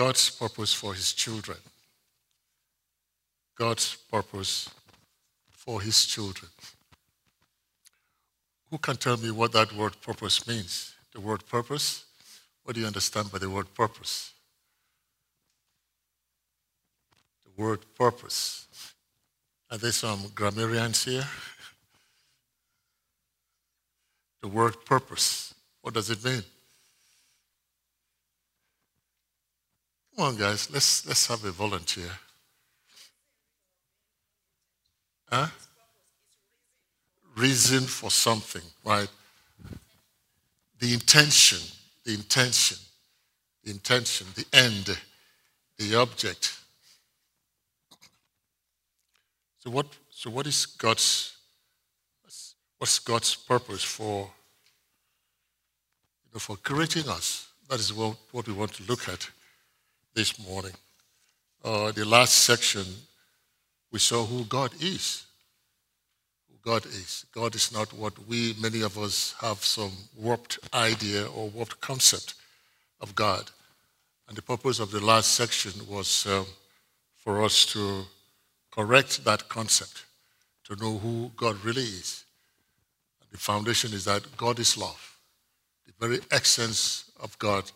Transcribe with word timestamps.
God's 0.00 0.30
purpose 0.30 0.72
for 0.72 0.94
his 0.94 1.12
children. 1.12 1.58
God's 3.54 3.96
purpose 4.10 4.70
for 5.50 5.82
his 5.82 6.06
children. 6.06 6.50
Who 8.70 8.78
can 8.78 8.96
tell 8.96 9.18
me 9.18 9.30
what 9.30 9.52
that 9.52 9.74
word 9.74 10.00
purpose 10.00 10.46
means? 10.46 10.94
The 11.12 11.20
word 11.20 11.46
purpose? 11.46 12.06
What 12.64 12.76
do 12.76 12.80
you 12.80 12.86
understand 12.86 13.30
by 13.30 13.36
the 13.36 13.50
word 13.50 13.74
purpose? 13.74 14.32
The 17.44 17.62
word 17.62 17.80
purpose. 17.94 18.68
Are 19.70 19.76
there 19.76 19.92
some 19.92 20.32
grammarians 20.34 21.04
here? 21.04 21.28
the 24.40 24.48
word 24.48 24.82
purpose. 24.86 25.52
What 25.82 25.92
does 25.92 26.08
it 26.08 26.24
mean? 26.24 26.42
Come 30.16 30.26
on, 30.26 30.36
guys, 30.36 30.70
let's, 30.72 31.06
let's 31.06 31.26
have 31.26 31.44
a 31.44 31.50
volunteer. 31.50 32.10
Huh? 35.28 35.46
Reason 37.36 37.82
for 37.82 38.10
something, 38.10 38.62
right? 38.84 39.08
The 40.78 40.92
intention, 40.92 41.60
the 42.04 42.14
intention, 42.14 42.76
the 43.64 43.70
intention, 43.70 44.26
the 44.34 44.44
end, 44.52 44.98
the 45.78 45.94
object. 45.94 46.58
So 49.58 49.70
what, 49.70 49.86
so 50.10 50.30
what 50.30 50.46
is 50.46 50.66
God's, 50.66 51.36
what's 52.78 52.98
God's 52.98 53.36
purpose 53.36 53.84
for, 53.84 54.30
you 56.24 56.30
know, 56.34 56.40
for 56.40 56.56
creating 56.56 57.08
us? 57.08 57.48
That 57.68 57.78
is 57.78 57.92
what, 57.92 58.16
what 58.32 58.46
we 58.48 58.52
want 58.52 58.72
to 58.74 58.82
look 58.84 59.08
at 59.08 59.30
this 60.14 60.38
morning. 60.46 60.72
Uh, 61.64 61.92
the 61.92 62.04
last 62.04 62.32
section, 62.44 62.84
we 63.92 63.98
saw 63.98 64.24
who 64.24 64.44
God 64.44 64.72
is. 64.80 65.24
Who 66.48 66.70
God 66.70 66.86
is. 66.86 67.26
God 67.32 67.54
is 67.54 67.72
not 67.72 67.92
what 67.92 68.18
we, 68.26 68.54
many 68.60 68.82
of 68.82 68.98
us, 68.98 69.34
have 69.40 69.64
some 69.64 69.92
warped 70.16 70.58
idea 70.74 71.26
or 71.26 71.48
warped 71.48 71.80
concept 71.80 72.34
of 73.00 73.14
God. 73.14 73.50
And 74.28 74.36
the 74.36 74.42
purpose 74.42 74.78
of 74.78 74.90
the 74.90 75.04
last 75.04 75.32
section 75.32 75.72
was 75.88 76.26
um, 76.26 76.46
for 77.16 77.44
us 77.44 77.66
to 77.66 78.04
correct 78.70 79.24
that 79.24 79.48
concept, 79.48 80.04
to 80.64 80.76
know 80.76 80.98
who 80.98 81.30
God 81.36 81.62
really 81.64 81.82
is. 81.82 82.24
The 83.30 83.38
foundation 83.38 83.92
is 83.92 84.04
that 84.06 84.36
God 84.36 84.58
is 84.58 84.76
love. 84.76 85.18
The 85.86 86.06
very 86.06 86.20
essence 86.30 87.10
of 87.20 87.38
God 87.38 87.70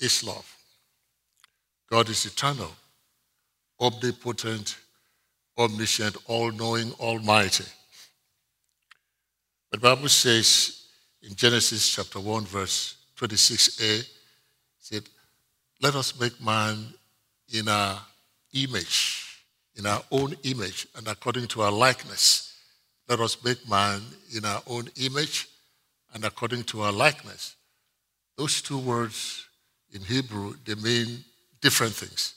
is 0.00 0.24
love. 0.24 0.56
God 1.88 2.08
is 2.08 2.26
eternal, 2.26 2.70
omnipotent, 3.80 4.76
omniscient, 5.56 6.16
all 6.26 6.50
knowing, 6.50 6.92
almighty. 6.94 7.64
The 9.70 9.78
Bible 9.78 10.08
says 10.08 10.86
in 11.22 11.34
Genesis 11.34 11.88
chapter 11.88 12.20
1, 12.20 12.44
verse 12.44 12.96
26a, 13.18 14.08
said, 14.78 15.02
Let 15.80 15.94
us 15.94 16.18
make 16.18 16.40
man 16.42 16.86
in 17.52 17.68
our 17.68 18.00
image, 18.52 19.44
in 19.76 19.86
our 19.86 20.02
own 20.10 20.34
image, 20.42 20.86
and 20.96 21.06
according 21.08 21.46
to 21.48 21.62
our 21.62 21.72
likeness. 21.72 22.54
Let 23.08 23.20
us 23.20 23.42
make 23.44 23.68
man 23.68 24.02
in 24.34 24.44
our 24.44 24.62
own 24.66 24.88
image 25.00 25.48
and 26.14 26.24
according 26.24 26.64
to 26.64 26.82
our 26.82 26.92
likeness. 26.92 27.54
Those 28.36 28.60
two 28.60 28.78
words 28.78 29.46
in 29.92 30.02
Hebrew, 30.02 30.54
they 30.64 30.74
mean 30.74 31.24
different 31.60 31.94
things. 31.94 32.34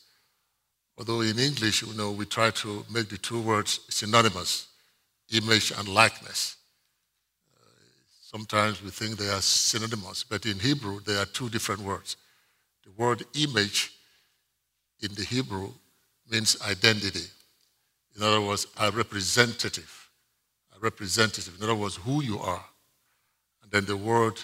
Although 0.97 1.21
in 1.21 1.39
English, 1.39 1.81
you 1.81 1.93
know, 1.93 2.11
we 2.11 2.25
try 2.25 2.51
to 2.51 2.85
make 2.91 3.07
the 3.07 3.17
two 3.17 3.39
words 3.39 3.79
synonymous, 3.89 4.67
image 5.31 5.71
and 5.71 5.87
likeness. 5.87 6.57
Sometimes 8.21 8.83
we 8.83 8.89
think 8.91 9.17
they 9.17 9.29
are 9.29 9.41
synonymous, 9.41 10.23
but 10.23 10.45
in 10.45 10.59
Hebrew, 10.59 10.99
they 10.99 11.15
are 11.15 11.25
two 11.25 11.49
different 11.49 11.81
words. 11.81 12.17
The 12.83 12.91
word 12.91 13.23
image 13.33 13.93
in 15.01 15.13
the 15.15 15.23
Hebrew 15.23 15.71
means 16.29 16.61
identity. 16.61 17.27
In 18.15 18.21
other 18.21 18.41
words, 18.41 18.67
a 18.77 18.91
representative. 18.91 20.09
A 20.75 20.79
representative. 20.79 21.55
In 21.57 21.63
other 21.63 21.75
words, 21.75 21.95
who 21.95 22.21
you 22.21 22.39
are. 22.39 22.65
And 23.63 23.71
then 23.71 23.85
the 23.85 23.97
word 23.97 24.39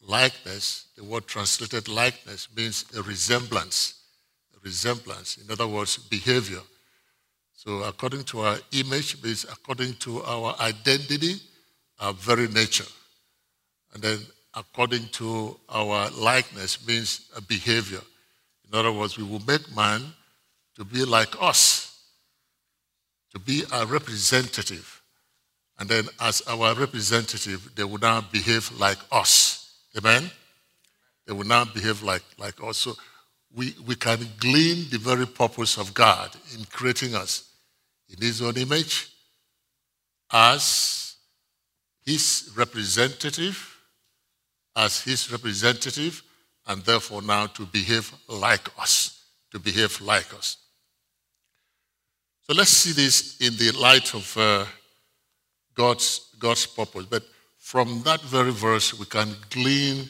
likeness, 0.00 0.86
the 0.96 1.04
word 1.04 1.26
translated 1.26 1.88
likeness, 1.88 2.48
means 2.56 2.84
a 2.96 3.02
resemblance 3.02 3.99
resemblance. 4.62 5.38
In 5.38 5.50
other 5.50 5.66
words, 5.66 5.96
behavior. 5.96 6.60
So 7.54 7.82
according 7.82 8.24
to 8.24 8.40
our 8.40 8.58
image 8.72 9.22
means 9.22 9.44
according 9.44 9.94
to 9.94 10.22
our 10.22 10.56
identity, 10.60 11.34
our 11.98 12.12
very 12.14 12.48
nature. 12.48 12.86
And 13.92 14.02
then 14.02 14.18
according 14.54 15.08
to 15.12 15.58
our 15.68 16.10
likeness 16.10 16.86
means 16.86 17.30
a 17.36 17.40
behavior. 17.40 18.00
In 18.66 18.78
other 18.78 18.92
words, 18.92 19.18
we 19.18 19.24
will 19.24 19.42
make 19.46 19.74
man 19.74 20.02
to 20.76 20.84
be 20.84 21.04
like 21.04 21.34
us, 21.40 22.00
to 23.34 23.38
be 23.38 23.64
our 23.72 23.86
representative. 23.86 25.02
And 25.78 25.88
then 25.88 26.08
as 26.20 26.42
our 26.42 26.74
representative, 26.74 27.70
they 27.74 27.84
will 27.84 27.98
now 27.98 28.20
behave 28.20 28.70
like 28.78 28.98
us. 29.12 29.74
Amen? 29.96 30.30
They 31.26 31.32
will 31.32 31.46
now 31.46 31.64
behave 31.64 32.02
like, 32.02 32.22
like 32.38 32.62
us. 32.62 32.78
So 32.78 32.94
we, 33.54 33.74
we 33.86 33.94
can 33.94 34.20
glean 34.38 34.88
the 34.90 34.98
very 34.98 35.26
purpose 35.26 35.76
of 35.76 35.92
God 35.92 36.34
in 36.56 36.64
creating 36.66 37.14
us 37.14 37.50
in 38.08 38.20
His 38.20 38.40
own 38.42 38.56
image 38.56 39.08
as 40.32 41.16
His 42.04 42.50
representative, 42.56 43.76
as 44.76 45.00
His 45.00 45.30
representative, 45.32 46.22
and 46.66 46.82
therefore 46.84 47.22
now 47.22 47.46
to 47.46 47.66
behave 47.66 48.12
like 48.28 48.68
us, 48.78 49.24
to 49.50 49.58
behave 49.58 50.00
like 50.00 50.32
us. 50.34 50.56
So 52.42 52.54
let's 52.54 52.70
see 52.70 52.92
this 52.92 53.40
in 53.40 53.56
the 53.56 53.76
light 53.78 54.14
of 54.14 54.36
uh, 54.36 54.64
God's, 55.74 56.30
God's 56.38 56.66
purpose. 56.66 57.06
But 57.06 57.24
from 57.58 58.02
that 58.04 58.20
very 58.22 58.52
verse, 58.52 58.98
we 58.98 59.06
can 59.06 59.34
glean 59.50 60.08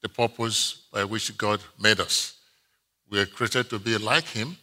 the 0.00 0.08
purpose 0.08 0.86
by 0.92 1.04
which 1.04 1.36
God 1.36 1.60
made 1.80 2.00
us. 2.00 2.34
We 3.12 3.20
are 3.20 3.26
created 3.26 3.68
to 3.68 3.78
be 3.78 3.98
like 3.98 4.26
Him, 4.26 4.56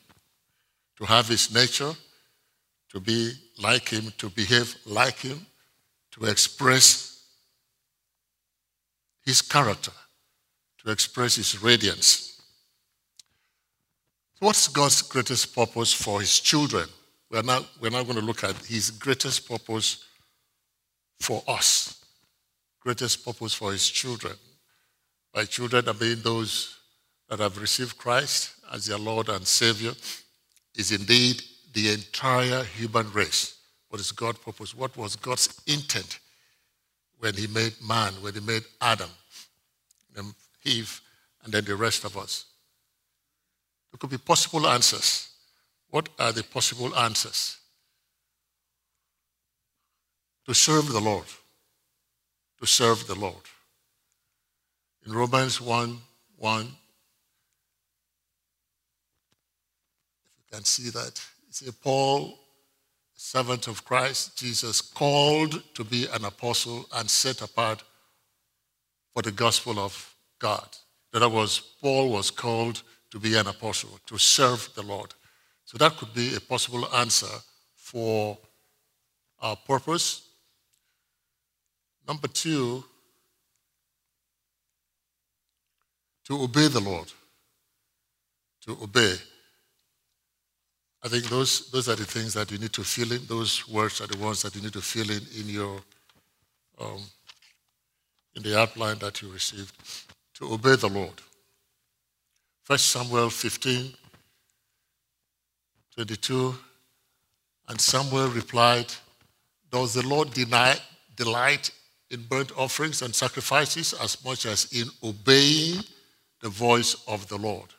to 0.97 1.05
have 1.05 1.27
His 1.27 1.53
nature, 1.53 1.93
to 2.89 2.99
be 2.99 3.31
like 3.61 3.87
Him, 3.89 4.11
to 4.17 4.27
behave 4.27 4.75
like 4.87 5.19
Him, 5.19 5.45
to 6.13 6.25
express 6.25 7.25
His 9.23 9.43
character, 9.43 9.91
to 10.79 10.91
express 10.91 11.35
His 11.35 11.61
radiance. 11.61 12.41
What's 14.39 14.67
God's 14.67 15.03
greatest 15.03 15.53
purpose 15.53 15.93
for 15.93 16.19
His 16.19 16.39
children? 16.39 16.89
We're 17.29 17.43
now, 17.43 17.63
we're 17.79 17.91
not 17.91 18.05
going 18.05 18.17
to 18.17 18.25
look 18.25 18.43
at 18.43 18.55
His 18.65 18.89
greatest 18.89 19.47
purpose 19.47 20.05
for 21.19 21.43
us, 21.47 22.03
greatest 22.79 23.23
purpose 23.23 23.53
for 23.53 23.71
His 23.73 23.87
children. 23.87 24.33
By 25.35 25.45
children, 25.45 25.87
I 25.87 25.93
mean 25.93 26.23
those 26.23 26.78
that 27.29 27.39
have 27.39 27.61
received 27.61 27.97
Christ 27.97 28.55
as 28.73 28.87
their 28.87 28.97
Lord 28.97 29.29
and 29.29 29.45
Savior 29.45 29.93
is 30.75 30.91
indeed 30.91 31.41
the 31.73 31.93
entire 31.93 32.63
human 32.63 33.11
race. 33.11 33.59
What 33.89 34.01
is 34.01 34.11
God's 34.11 34.39
purpose? 34.39 34.75
What 34.75 34.97
was 34.97 35.15
God's 35.15 35.61
intent 35.67 36.19
when 37.19 37.35
He 37.35 37.47
made 37.47 37.73
man, 37.87 38.13
when 38.21 38.33
He 38.33 38.39
made 38.39 38.63
Adam, 38.81 39.09
and 40.17 40.33
Eve, 40.65 41.01
and 41.43 41.53
then 41.53 41.65
the 41.65 41.75
rest 41.75 42.03
of 42.03 42.17
us? 42.17 42.45
There 43.91 43.97
could 43.99 44.09
be 44.09 44.17
possible 44.17 44.67
answers. 44.67 45.29
What 45.89 46.09
are 46.19 46.31
the 46.31 46.43
possible 46.43 46.95
answers? 46.95 47.57
To 50.45 50.53
serve 50.53 50.87
the 50.87 50.99
Lord. 50.99 51.25
To 52.59 52.65
serve 52.65 53.07
the 53.07 53.15
Lord. 53.15 53.35
In 55.05 55.13
Romans 55.13 55.61
1 55.61 55.97
1 56.37 56.67
can 60.51 60.63
see 60.63 60.89
that. 60.89 61.21
See, 61.49 61.71
Paul, 61.83 62.39
servant 63.15 63.67
of 63.67 63.83
Christ, 63.85 64.37
Jesus, 64.37 64.81
called 64.81 65.63
to 65.73 65.83
be 65.83 66.07
an 66.13 66.25
apostle 66.25 66.85
and 66.95 67.09
set 67.09 67.41
apart 67.41 67.83
for 69.13 69.21
the 69.21 69.31
gospel 69.31 69.79
of 69.79 70.15
God. 70.39 70.67
In 71.13 71.21
other 71.21 71.35
words, 71.35 71.59
Paul 71.81 72.09
was 72.09 72.31
called 72.31 72.83
to 73.11 73.19
be 73.19 73.35
an 73.35 73.47
apostle, 73.47 73.99
to 74.05 74.17
serve 74.17 74.69
the 74.75 74.83
Lord. 74.83 75.13
So 75.65 75.77
that 75.77 75.97
could 75.97 76.13
be 76.13 76.35
a 76.35 76.39
possible 76.39 76.87
answer 76.95 77.27
for 77.75 78.37
our 79.41 79.55
purpose. 79.55 80.27
Number 82.07 82.27
two, 82.27 82.83
to 86.25 86.41
obey 86.43 86.67
the 86.67 86.79
Lord. 86.79 87.11
to 88.61 88.77
obey. 88.83 89.15
I 91.01 91.07
think 91.07 91.25
those, 91.25 91.71
those 91.71 91.87
are 91.87 91.95
the 91.95 92.05
things 92.05 92.33
that 92.33 92.51
you 92.51 92.57
need 92.57 92.73
to 92.73 92.83
fill 92.83 93.11
in. 93.11 93.25
Those 93.25 93.67
words 93.69 94.01
are 94.01 94.07
the 94.07 94.17
ones 94.17 94.41
that 94.41 94.55
you 94.55 94.61
need 94.61 94.73
to 94.73 94.81
fill 94.81 95.09
in 95.09 95.21
in 95.37 95.47
your 95.47 95.79
um, 96.79 97.01
in 98.35 98.43
the 98.43 98.57
outline 98.57 98.97
that 98.99 99.21
you 99.21 99.29
received 99.29 99.73
to 100.35 100.53
obey 100.53 100.75
the 100.75 100.87
Lord. 100.87 101.21
First 102.63 102.89
Samuel 102.89 103.29
15, 103.29 103.93
22, 105.95 106.55
and 107.67 107.81
Samuel 107.81 108.29
replied, 108.29 108.93
Does 109.71 109.93
the 109.93 110.07
Lord 110.07 110.31
deny, 110.33 110.77
delight 111.15 111.71
in 112.11 112.21
burnt 112.23 112.51
offerings 112.57 113.01
and 113.01 113.13
sacrifices 113.13 113.93
as 113.93 114.23
much 114.23 114.45
as 114.45 114.71
in 114.71 114.87
obeying 115.03 115.83
the 116.41 116.49
voice 116.49 116.95
of 117.07 117.27
the 117.27 117.37
Lord? 117.37 117.69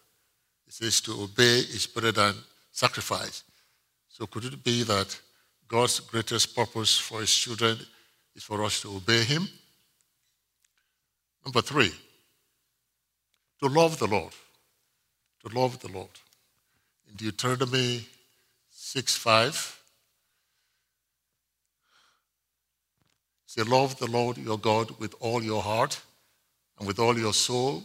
It 0.67 0.75
says 0.75 1.01
to 1.03 1.23
obey 1.23 1.61
is 1.61 1.87
better 1.87 2.13
than 2.13 2.35
sacrifice. 2.81 3.45
So 4.09 4.27
could 4.27 4.45
it 4.45 4.65
be 4.65 4.83
that 4.85 5.11
God's 5.69 6.01
greatest 6.01 6.57
purpose 6.57 6.99
for 6.99 7.21
his 7.21 7.35
children 7.43 7.77
is 8.35 8.43
for 8.43 8.65
us 8.65 8.81
to 8.83 8.89
obey 8.97 9.23
him? 9.23 9.49
Number 11.45 11.61
three, 11.61 11.93
to 13.61 13.69
love 13.69 13.99
the 13.99 14.07
Lord. 14.07 14.35
To 15.43 15.59
love 15.59 15.79
the 15.81 15.89
Lord. 15.89 16.15
In 17.09 17.17
Deuteronomy 17.17 18.07
6 18.71 19.17
5, 19.17 19.83
say, 23.47 23.63
Love 23.63 23.99
the 23.99 24.11
Lord 24.11 24.39
your 24.39 24.59
God 24.59 24.91
with 24.99 25.15
all 25.21 25.43
your 25.43 25.63
heart, 25.63 26.01
and 26.79 26.87
with 26.87 26.99
all 26.99 27.19
your 27.19 27.35
soul, 27.35 27.85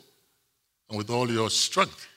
and 0.90 0.98
with 0.98 1.10
all 1.10 1.30
your 1.30 1.50
strength. 1.50 2.08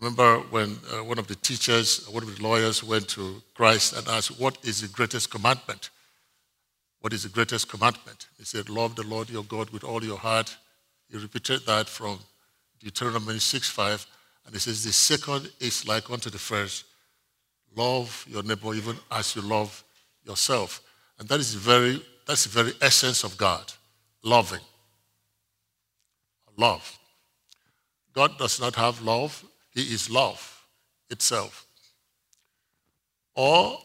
Remember 0.00 0.38
when 0.50 0.76
uh, 0.92 1.04
one 1.04 1.18
of 1.18 1.26
the 1.26 1.34
teachers, 1.36 2.06
one 2.08 2.22
of 2.22 2.36
the 2.36 2.42
lawyers 2.42 2.82
went 2.82 3.08
to 3.10 3.42
Christ 3.54 3.96
and 3.96 4.06
asked, 4.08 4.38
What 4.38 4.58
is 4.62 4.80
the 4.80 4.88
greatest 4.88 5.30
commandment? 5.30 5.90
What 7.00 7.12
is 7.12 7.22
the 7.22 7.28
greatest 7.28 7.68
commandment? 7.68 8.28
He 8.38 8.44
said, 8.44 8.68
Love 8.68 8.96
the 8.96 9.06
Lord 9.06 9.30
your 9.30 9.44
God 9.44 9.70
with 9.70 9.84
all 9.84 10.02
your 10.02 10.18
heart. 10.18 10.56
He 11.10 11.18
repeated 11.18 11.64
that 11.66 11.88
from 11.88 12.18
Deuteronomy 12.80 13.38
6 13.38 13.68
5. 13.70 14.06
And 14.46 14.54
he 14.54 14.60
says, 14.60 14.84
The 14.84 14.92
second 14.92 15.50
is 15.60 15.86
like 15.86 16.10
unto 16.10 16.30
the 16.30 16.38
first 16.38 16.84
love 17.76 18.24
your 18.28 18.42
neighbor 18.42 18.74
even 18.74 18.96
as 19.10 19.34
you 19.34 19.42
love 19.42 19.84
yourself. 20.24 20.80
And 21.18 21.28
that 21.28 21.40
is 21.40 21.54
very, 21.54 22.02
that's 22.26 22.44
the 22.44 22.62
very 22.62 22.72
essence 22.80 23.24
of 23.24 23.36
God 23.36 23.72
loving. 24.22 24.60
Love. 26.56 26.98
God 28.14 28.38
does 28.38 28.60
not 28.60 28.76
have 28.76 29.02
love, 29.02 29.44
He 29.74 29.82
is 29.82 30.08
love 30.08 30.66
itself. 31.10 31.66
Or 33.34 33.78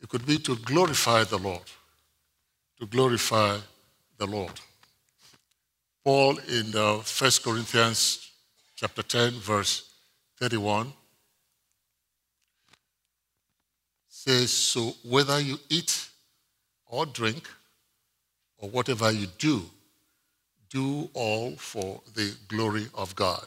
it 0.00 0.08
could 0.08 0.26
be 0.26 0.38
to 0.38 0.56
glorify 0.56 1.24
the 1.24 1.38
Lord 1.38 1.62
to 2.80 2.86
glorify 2.86 3.58
the 4.16 4.26
Lord. 4.26 4.58
Paul 6.02 6.38
in 6.48 6.74
uh, 6.74 6.96
1 6.96 7.30
Corinthians 7.44 8.30
chapter 8.74 9.02
10, 9.02 9.32
verse 9.32 9.92
31 10.38 10.90
says, 14.08 14.50
So 14.50 14.94
whether 15.04 15.38
you 15.38 15.58
eat 15.68 16.08
or 16.86 17.04
drink 17.04 17.48
or 18.56 18.70
whatever 18.70 19.10
you 19.10 19.26
do, 19.38 19.62
do 20.70 21.10
all 21.12 21.52
for 21.56 22.00
the 22.14 22.34
glory 22.48 22.86
of 22.94 23.14
God. 23.14 23.44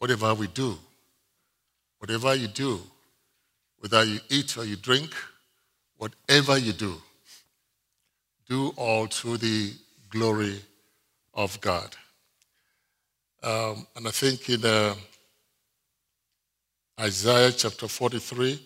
Whatever 0.00 0.32
we 0.32 0.46
do, 0.46 0.78
whatever 1.98 2.34
you 2.34 2.48
do, 2.48 2.80
whether 3.80 4.02
you 4.02 4.18
eat 4.30 4.56
or 4.56 4.64
you 4.64 4.76
drink, 4.76 5.10
whatever 5.98 6.56
you 6.56 6.72
do, 6.72 6.94
do 8.48 8.72
all 8.76 9.06
to 9.06 9.36
the 9.36 9.74
glory 10.08 10.58
of 11.34 11.60
God. 11.60 11.94
Um, 13.42 13.86
and 13.94 14.08
I 14.08 14.10
think 14.10 14.48
in 14.48 14.64
uh, 14.64 14.94
Isaiah 16.98 17.52
chapter 17.52 17.86
43, 17.86 18.58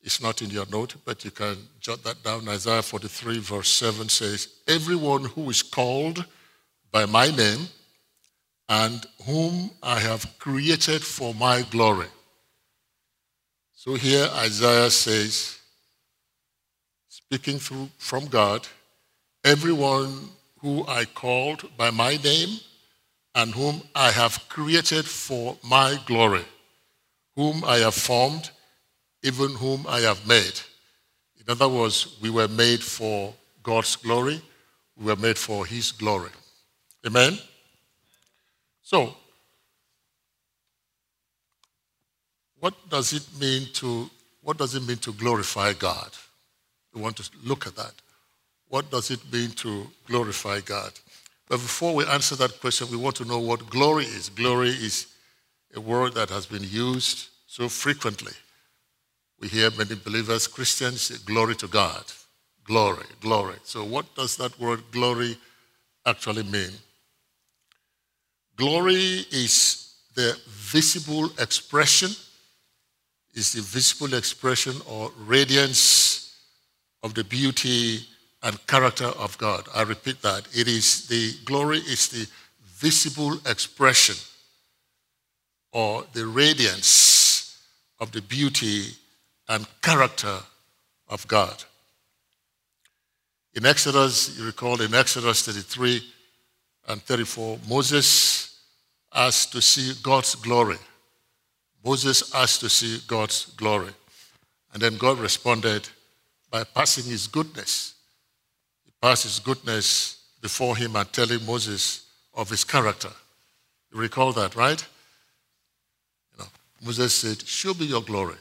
it's 0.00 0.22
not 0.22 0.40
in 0.40 0.48
your 0.48 0.64
note, 0.72 0.94
but 1.04 1.22
you 1.22 1.32
can 1.32 1.58
jot 1.80 2.02
that 2.04 2.22
down. 2.22 2.48
Isaiah 2.48 2.80
43, 2.80 3.40
verse 3.40 3.68
7 3.68 4.08
says, 4.08 4.48
Everyone 4.66 5.24
who 5.24 5.50
is 5.50 5.62
called 5.62 6.24
by 6.90 7.04
my 7.04 7.26
name 7.30 7.68
and 8.68 9.06
whom 9.24 9.70
I 9.82 9.98
have 9.98 10.38
created 10.38 11.02
for 11.02 11.34
my 11.34 11.62
glory. 11.70 12.06
So 13.74 13.94
here 13.94 14.28
Isaiah 14.34 14.90
says, 14.90 15.58
speaking 17.08 17.58
through, 17.58 17.88
from 17.98 18.26
God, 18.26 18.66
everyone 19.44 20.28
who 20.60 20.86
I 20.86 21.04
called 21.04 21.68
by 21.76 21.90
my 21.90 22.16
name 22.16 22.60
and 23.34 23.52
whom 23.52 23.82
I 23.94 24.10
have 24.10 24.48
created 24.48 25.04
for 25.04 25.56
my 25.64 25.98
glory, 26.06 26.44
whom 27.34 27.64
I 27.64 27.78
have 27.78 27.94
formed, 27.94 28.50
even 29.22 29.50
whom 29.50 29.86
I 29.88 30.00
have 30.00 30.26
made. 30.26 30.60
In 31.38 31.50
other 31.50 31.68
words, 31.68 32.18
we 32.20 32.30
were 32.30 32.48
made 32.48 32.82
for 32.82 33.34
God's 33.62 33.96
glory, 33.96 34.40
we 34.96 35.06
were 35.06 35.16
made 35.16 35.38
for 35.38 35.66
His 35.66 35.92
glory. 35.92 36.30
Amen? 37.06 37.38
So, 38.92 39.14
what 42.60 42.74
does 42.90 43.14
it 43.14 43.26
mean 43.40 43.68
to 43.74 44.10
what 44.42 44.58
does 44.58 44.74
it 44.74 44.86
mean 44.86 44.98
to 44.98 45.12
glorify 45.14 45.72
God? 45.72 46.10
We 46.92 47.00
want 47.00 47.16
to 47.16 47.30
look 47.42 47.66
at 47.66 47.74
that. 47.76 47.94
What 48.68 48.90
does 48.90 49.10
it 49.10 49.20
mean 49.32 49.50
to 49.52 49.86
glorify 50.06 50.60
God? 50.60 50.92
But 51.48 51.56
before 51.56 51.94
we 51.94 52.04
answer 52.04 52.36
that 52.36 52.60
question, 52.60 52.88
we 52.90 52.98
want 52.98 53.16
to 53.16 53.24
know 53.24 53.38
what 53.38 53.70
glory 53.70 54.04
is. 54.04 54.28
Glory 54.28 54.70
is 54.70 55.06
a 55.74 55.80
word 55.80 56.12
that 56.14 56.28
has 56.28 56.44
been 56.44 56.64
used 56.64 57.28
so 57.46 57.70
frequently. 57.70 58.32
We 59.40 59.48
hear 59.48 59.70
many 59.70 59.94
believers, 59.94 60.46
Christians, 60.46 61.02
say, 61.02 61.16
glory 61.24 61.56
to 61.56 61.66
God. 61.66 62.04
Glory, 62.64 63.06
glory. 63.20 63.56
So, 63.64 63.84
what 63.84 64.14
does 64.14 64.36
that 64.36 64.58
word 64.60 64.82
glory 64.90 65.38
actually 66.04 66.42
mean? 66.42 66.72
Glory 68.56 69.24
is 69.30 69.94
the 70.14 70.38
visible 70.46 71.30
expression, 71.38 72.10
is 73.34 73.52
the 73.52 73.62
visible 73.62 74.14
expression 74.14 74.74
or 74.86 75.10
radiance 75.26 76.36
of 77.02 77.14
the 77.14 77.24
beauty 77.24 78.00
and 78.42 78.66
character 78.66 79.06
of 79.06 79.38
God. 79.38 79.66
I 79.74 79.82
repeat 79.82 80.20
that. 80.22 80.46
It 80.54 80.68
is 80.68 81.06
the 81.08 81.32
glory 81.44 81.78
is 81.78 82.08
the 82.08 82.26
visible 82.64 83.38
expression 83.46 84.16
or 85.72 86.04
the 86.12 86.26
radiance 86.26 87.58
of 88.00 88.12
the 88.12 88.20
beauty 88.22 88.86
and 89.48 89.66
character 89.80 90.38
of 91.08 91.26
God. 91.28 91.64
In 93.54 93.66
Exodus, 93.66 94.36
you 94.38 94.44
recall 94.46 94.80
in 94.80 94.94
Exodus 94.94 95.44
33 95.44 96.02
and 96.88 97.02
34, 97.02 97.58
Moses 97.68 98.41
asked 99.14 99.52
to 99.52 99.62
see 99.62 99.92
God's 100.02 100.34
glory. 100.34 100.78
Moses 101.84 102.34
asked 102.34 102.60
to 102.60 102.68
see 102.68 103.00
God's 103.06 103.46
glory. 103.56 103.92
And 104.72 104.82
then 104.82 104.96
God 104.96 105.18
responded 105.18 105.88
by 106.50 106.64
passing 106.64 107.04
his 107.04 107.26
goodness 107.26 107.94
He 108.84 108.92
passed 109.00 109.24
his 109.24 109.38
goodness 109.38 110.22
before 110.40 110.76
him 110.76 110.96
and 110.96 111.10
telling 111.12 111.44
Moses 111.44 112.06
of 112.34 112.50
his 112.50 112.64
character. 112.64 113.10
You 113.92 114.00
recall 114.00 114.32
that, 114.32 114.56
right? 114.56 114.84
You 116.32 116.44
know, 116.44 116.50
Moses 116.84 117.14
said, 117.14 117.46
Show 117.46 117.74
me 117.74 117.86
your 117.86 118.02
glory. 118.02 118.36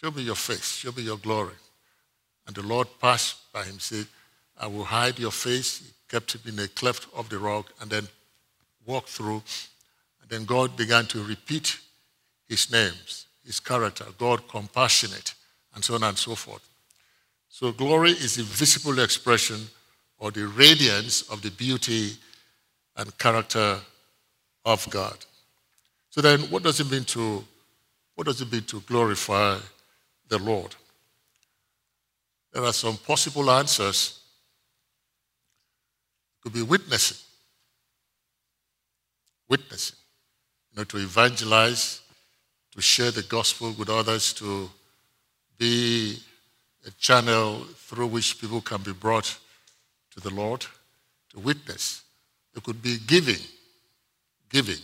Show 0.00 0.10
me 0.10 0.22
your 0.22 0.36
face. 0.36 0.76
Show 0.76 0.92
me 0.92 1.02
your 1.02 1.18
glory. 1.18 1.54
And 2.46 2.54
the 2.54 2.62
Lord 2.62 2.88
passed 3.00 3.52
by 3.52 3.64
him, 3.64 3.78
said, 3.78 4.06
I 4.58 4.66
will 4.66 4.84
hide 4.84 5.18
your 5.18 5.30
face. 5.30 5.78
He 5.80 5.92
kept 6.08 6.34
him 6.34 6.40
in 6.46 6.58
a 6.58 6.68
cleft 6.68 7.06
of 7.14 7.28
the 7.28 7.38
rock 7.38 7.72
and 7.80 7.90
then 7.90 8.08
walked 8.86 9.08
through. 9.08 9.42
And 10.20 10.30
then 10.30 10.44
God 10.44 10.76
began 10.76 11.06
to 11.06 11.22
repeat 11.22 11.78
his 12.48 12.70
names, 12.70 13.26
his 13.44 13.60
character, 13.60 14.04
God 14.18 14.48
compassionate, 14.48 15.34
and 15.74 15.84
so 15.84 15.94
on 15.94 16.04
and 16.04 16.16
so 16.16 16.34
forth. 16.34 16.66
So 17.48 17.72
glory 17.72 18.10
is 18.10 18.36
the 18.36 18.42
visible 18.42 18.98
expression 19.00 19.68
or 20.18 20.30
the 20.30 20.46
radiance 20.46 21.22
of 21.30 21.42
the 21.42 21.50
beauty 21.50 22.12
and 22.96 23.16
character 23.18 23.78
of 24.64 24.88
God. 24.90 25.16
So 26.10 26.20
then 26.20 26.40
what 26.50 26.62
does 26.62 26.80
it 26.80 26.90
mean 26.90 27.04
to 27.04 27.44
what 28.14 28.26
does 28.26 28.40
it 28.40 28.50
mean 28.50 28.62
to 28.62 28.80
glorify 28.80 29.58
the 30.28 30.38
Lord? 30.38 30.74
There 32.52 32.64
are 32.64 32.72
some 32.72 32.96
possible 32.96 33.50
answers. 33.50 34.20
It 36.38 36.42
could 36.42 36.54
be 36.54 36.62
witnessing. 36.62 37.18
Witnessing. 39.48 39.96
you 40.70 40.78
know, 40.78 40.84
to 40.84 40.98
evangelize, 40.98 42.00
to 42.72 42.80
share 42.80 43.10
the 43.10 43.22
gospel 43.22 43.72
with 43.78 43.88
others, 43.88 44.32
to 44.34 44.68
be 45.58 46.18
a 46.86 46.90
channel 46.92 47.64
through 47.76 48.06
which 48.08 48.40
people 48.40 48.60
can 48.60 48.82
be 48.82 48.92
brought 48.92 49.38
to 50.12 50.20
the 50.20 50.30
Lord, 50.30 50.66
to 51.30 51.38
witness. 51.40 52.02
It 52.54 52.62
could 52.62 52.82
be 52.82 52.98
giving, 53.06 53.42
giving. 54.50 54.82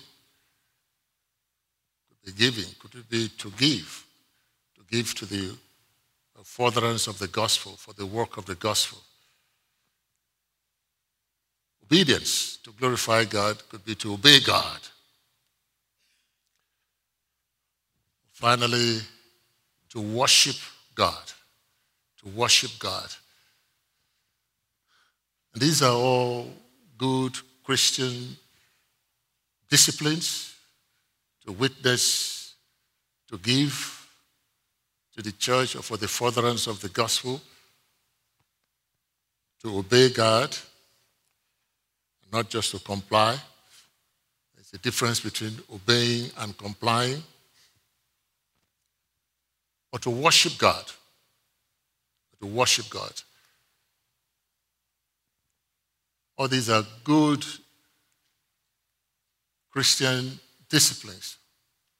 Could 2.08 2.24
be 2.26 2.32
giving. 2.32 2.70
Could 2.80 2.94
it 2.94 3.08
be 3.10 3.28
to 3.38 3.50
give, 3.50 4.04
to 4.76 4.82
give 4.90 5.14
to 5.14 5.26
the 5.26 5.56
furtherance 6.44 7.06
of 7.06 7.18
the 7.18 7.28
gospel, 7.28 7.72
for 7.72 7.94
the 7.94 8.06
work 8.06 8.36
of 8.36 8.46
the 8.46 8.56
gospel. 8.56 8.98
Obedience 11.92 12.56
to 12.64 12.72
glorify 12.72 13.22
God 13.26 13.68
could 13.68 13.84
be 13.84 13.94
to 13.96 14.14
obey 14.14 14.40
God. 14.40 14.80
Finally, 18.32 19.00
to 19.90 20.00
worship 20.00 20.56
God. 20.94 21.22
To 22.22 22.28
worship 22.30 22.70
God. 22.78 23.10
And 25.52 25.60
these 25.60 25.82
are 25.82 25.92
all 25.92 26.48
good 26.96 27.36
Christian 27.62 28.38
disciplines 29.68 30.54
to 31.44 31.52
witness, 31.52 32.54
to 33.28 33.36
give 33.36 34.08
to 35.14 35.20
the 35.20 35.32
church 35.32 35.76
or 35.76 35.82
for 35.82 35.98
the 35.98 36.08
furtherance 36.08 36.66
of 36.66 36.80
the 36.80 36.88
gospel, 36.88 37.38
to 39.60 39.76
obey 39.76 40.08
God 40.08 40.56
not 42.32 42.48
just 42.48 42.70
to 42.70 42.78
comply. 42.78 43.38
There's 44.54 44.72
a 44.72 44.78
difference 44.78 45.20
between 45.20 45.52
obeying 45.72 46.30
and 46.38 46.56
complying. 46.56 47.22
Or 49.92 49.98
to 49.98 50.10
worship 50.10 50.56
God. 50.56 50.84
To 52.40 52.46
worship 52.46 52.88
God. 52.88 53.12
All 56.38 56.48
these 56.48 56.70
are 56.70 56.84
good 57.04 57.44
Christian 59.70 60.40
disciplines. 60.68 61.36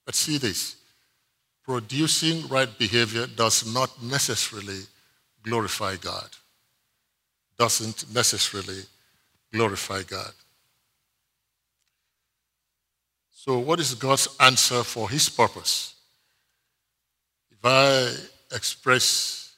But 0.05 0.15
see 0.15 0.39
this 0.39 0.77
producing 1.65 2.49
right 2.49 2.77
behavior 2.79 3.27
does 3.27 3.73
not 3.73 4.03
necessarily 4.03 4.81
glorify 5.43 5.97
God, 5.97 6.29
doesn't 7.57 8.13
necessarily 8.13 8.83
glorify 9.53 10.03
God. 10.03 10.33
So, 13.31 13.59
what 13.59 13.81
is 13.81 13.95
God's 13.95 14.29
answer 14.41 14.83
for 14.85 15.11
his 15.11 15.29
purpose? 15.29 15.95
If 17.51 17.59
I 17.65 18.13
express, 18.55 19.55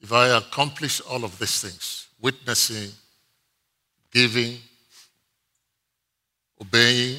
if 0.00 0.12
I 0.12 0.36
accomplish 0.36 1.00
all 1.00 1.24
of 1.24 1.38
these 1.38 1.60
things 1.60 2.08
witnessing, 2.20 2.90
giving, 4.12 4.58
obeying, 6.60 7.18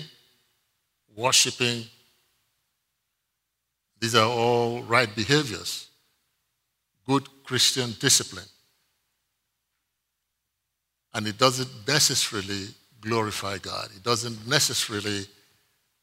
worshiping 1.16 1.86
these 4.02 4.16
are 4.16 4.28
all 4.28 4.82
right 4.82 5.16
behaviors, 5.16 5.88
good 7.06 7.28
Christian 7.44 7.96
discipline 8.00 8.50
and 11.13 11.27
it 11.27 11.38
doesn't 11.38 11.70
necessarily 11.88 12.68
glorify 13.01 13.58
God. 13.58 13.89
It 13.96 14.03
doesn't 14.03 14.48
necessarily 14.48 15.25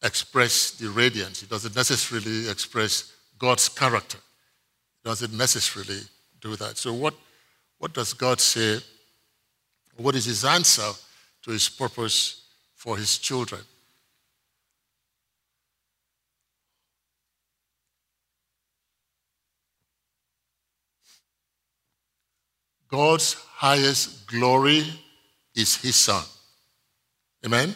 express 0.03 0.73
the 0.73 0.89
radiance. 0.91 1.43
It 1.43 1.49
doesn't 1.49 1.75
necessarily 1.75 2.49
express 2.49 3.13
God's 3.39 3.69
character. 3.69 4.19
It 4.19 5.09
doesn't 5.09 5.33
necessarily 5.33 6.01
do 6.41 6.57
that. 6.57 6.77
So, 6.77 6.93
what, 6.93 7.15
what 7.79 7.95
does 7.95 8.13
God 8.13 8.41
say? 8.41 8.79
What 9.97 10.15
is 10.15 10.27
his 10.27 10.45
answer 10.45 10.91
to 11.43 11.51
his 11.51 11.69
purpose 11.69 12.43
for 12.75 12.97
his 12.97 13.19
children? 13.19 13.63
God's 22.89 23.35
highest 23.35 24.27
glory 24.27 24.85
is 25.55 25.77
his 25.77 25.97
son. 25.97 26.25
Amen? 27.45 27.75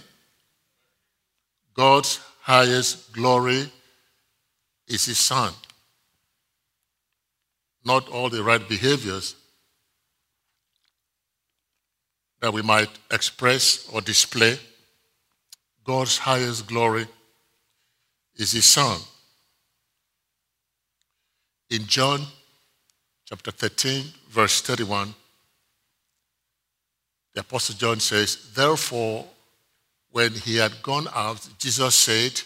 God's 1.75 2.19
highest 2.41 3.13
glory 3.13 3.71
is 4.89 5.05
his 5.05 5.19
son. 5.19 5.53
Not 7.85 8.09
all 8.09 8.31
the 8.31 8.43
right 8.43 8.67
behaviors 8.67 9.35
that 12.41 12.53
we 12.53 12.63
might 12.63 12.91
express 13.11 13.89
or 13.93 14.01
display. 14.01 14.59
God's 15.85 16.19
highest 16.19 16.67
glory 16.67 17.07
is 18.37 18.53
his 18.53 18.65
son. 18.65 18.99
In 21.71 21.87
John 21.87 22.27
chapter 23.33 23.51
13, 23.51 24.05
verse 24.29 24.61
31, 24.61 25.15
the 27.33 27.41
Apostle 27.41 27.75
John 27.77 27.99
says, 27.99 28.53
Therefore, 28.55 29.25
when 30.11 30.33
he 30.33 30.57
had 30.57 30.83
gone 30.83 31.09
out, 31.15 31.49
Jesus 31.59 31.95
said, 31.95 32.43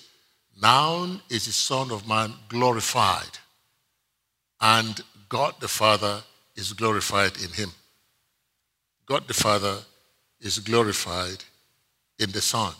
Now 0.62 1.20
is 1.28 1.46
the 1.46 1.52
Son 1.52 1.90
of 1.90 2.06
Man 2.06 2.34
glorified, 2.48 3.36
and 4.60 5.00
God 5.28 5.54
the 5.58 5.66
Father 5.66 6.22
is 6.54 6.72
glorified 6.72 7.36
in 7.42 7.50
him. 7.50 7.72
God 9.06 9.26
the 9.26 9.34
Father 9.34 9.78
is 10.40 10.60
glorified 10.60 11.42
in 12.20 12.30
the 12.30 12.40
Son. 12.40 12.72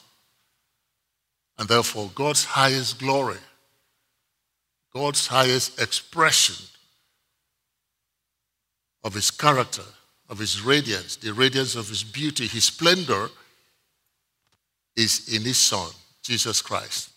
And 1.58 1.68
therefore, 1.68 2.12
God's 2.14 2.44
highest 2.44 3.00
glory, 3.00 3.38
God's 4.94 5.26
highest 5.26 5.80
expression 5.80 6.66
of 9.06 9.14
his 9.14 9.30
character, 9.30 9.84
of 10.28 10.36
his 10.40 10.60
radiance, 10.60 11.14
the 11.14 11.32
radiance 11.32 11.76
of 11.76 11.88
his 11.88 12.02
beauty, 12.02 12.48
his 12.48 12.64
splendor 12.64 13.28
is 14.96 15.32
in 15.32 15.42
his 15.42 15.58
Son, 15.58 15.88
Jesus 16.25 16.60
Christ. 16.60 17.10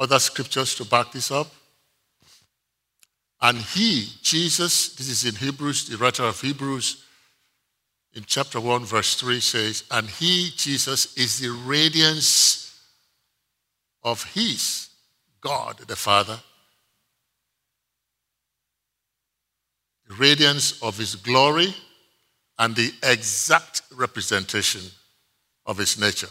Other 0.00 0.18
scriptures 0.18 0.74
to 0.74 0.84
back 0.84 1.12
this 1.12 1.30
up. 1.30 1.46
And 3.40 3.58
he, 3.58 4.08
Jesus, 4.20 4.96
this 4.96 5.08
is 5.08 5.24
in 5.24 5.36
Hebrews, 5.36 5.88
the 5.88 5.96
writer 5.96 6.24
of 6.24 6.40
Hebrews, 6.40 7.04
in 8.14 8.24
chapter 8.26 8.58
1, 8.58 8.84
verse 8.84 9.14
3 9.14 9.38
says, 9.38 9.84
And 9.92 10.10
he, 10.10 10.50
Jesus, 10.56 11.16
is 11.16 11.38
the 11.38 11.50
radiance 11.50 12.80
of 14.02 14.24
his 14.32 14.87
God 15.40 15.78
the 15.86 15.96
Father, 15.96 16.38
the 20.08 20.14
radiance 20.14 20.82
of 20.82 20.98
his 20.98 21.14
glory, 21.14 21.74
and 22.58 22.74
the 22.74 22.92
exact 23.02 23.82
representation 23.94 24.82
of 25.66 25.78
his 25.78 25.98
nature. 25.98 26.30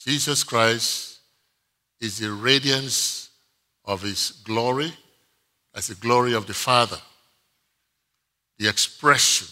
Jesus 0.00 0.44
Christ 0.44 1.18
is 2.00 2.18
the 2.18 2.30
radiance 2.30 3.30
of 3.84 4.02
his 4.02 4.30
glory 4.44 4.92
as 5.74 5.88
the 5.88 5.94
glory 5.96 6.34
of 6.34 6.46
the 6.46 6.54
Father, 6.54 6.98
the 8.58 8.68
expression, 8.68 9.48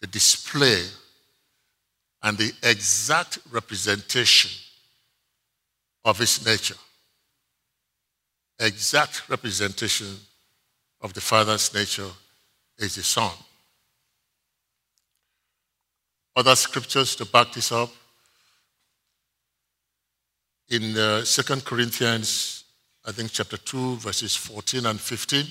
the 0.00 0.06
display, 0.06 0.84
and 2.22 2.36
the 2.36 2.52
exact 2.62 3.38
representation 3.50 4.50
of 6.04 6.18
his 6.18 6.44
nature. 6.44 6.76
Exact 8.58 9.28
representation 9.28 10.16
of 11.00 11.12
the 11.14 11.20
Father's 11.20 11.72
nature 11.74 12.10
is 12.78 12.96
the 12.96 13.02
Son. 13.02 13.30
Other 16.34 16.56
scriptures 16.56 17.14
to 17.16 17.26
back 17.26 17.52
this 17.52 17.72
up. 17.72 17.90
In 20.70 20.96
uh, 20.96 21.22
2 21.24 21.60
Corinthians, 21.60 22.64
I 23.04 23.12
think 23.12 23.30
chapter 23.32 23.58
2, 23.58 23.96
verses 23.96 24.34
14 24.36 24.86
and 24.86 24.98
15, 24.98 25.44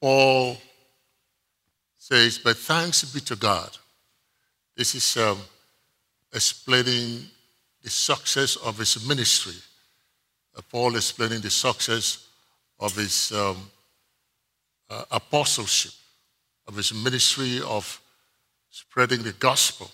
Paul 0.00 0.56
says, 1.98 2.38
But 2.38 2.58
thanks 2.58 3.02
be 3.12 3.20
to 3.20 3.34
God. 3.34 3.76
This 4.76 4.94
is 4.94 5.16
um, 5.16 5.38
explaining 6.32 7.24
the 7.84 7.90
success 7.90 8.56
of 8.56 8.78
his 8.78 9.06
ministry. 9.06 9.54
Uh, 10.56 10.62
Paul 10.70 10.96
explaining 10.96 11.42
the 11.42 11.50
success 11.50 12.26
of 12.80 12.96
his 12.96 13.30
um, 13.30 13.70
uh, 14.90 15.04
apostleship. 15.10 15.92
of 16.66 16.76
his 16.76 16.94
ministry 16.94 17.60
of 17.60 18.00
spreading 18.70 19.22
the 19.22 19.32
gospel. 19.32 19.90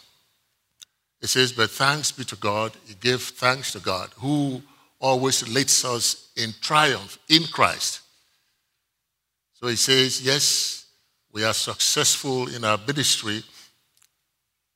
It 1.21 1.27
says, 1.27 1.53
But 1.53 1.71
thanks 1.71 2.13
be 2.13 2.25
to 2.27 2.37
God, 2.37 2.73
he 2.87 2.95
gave 2.95 3.23
thanks 3.23 3.73
to 3.73 3.81
God, 3.81 4.11
who 4.19 4.63
always 5.01 5.49
leads 5.49 5.85
us 5.85 6.31
in 6.37 6.55
triumph 6.61 7.19
in 7.29 7.43
Christ. 7.45 8.03
So 9.55 9.67
he 9.67 9.77
says, 9.77 10.23
Yes, 10.23 10.87
we 11.33 11.45
are 11.45 11.55
successful 11.55 12.49
in 12.55 12.65
our 12.65 12.79
ministry 12.87 13.43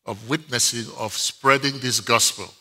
of 0.04 0.28
witnessing, 0.28 0.92
of 0.98 1.12
spreading 1.12 1.78
this 1.78 2.00
gospel. 2.00 2.52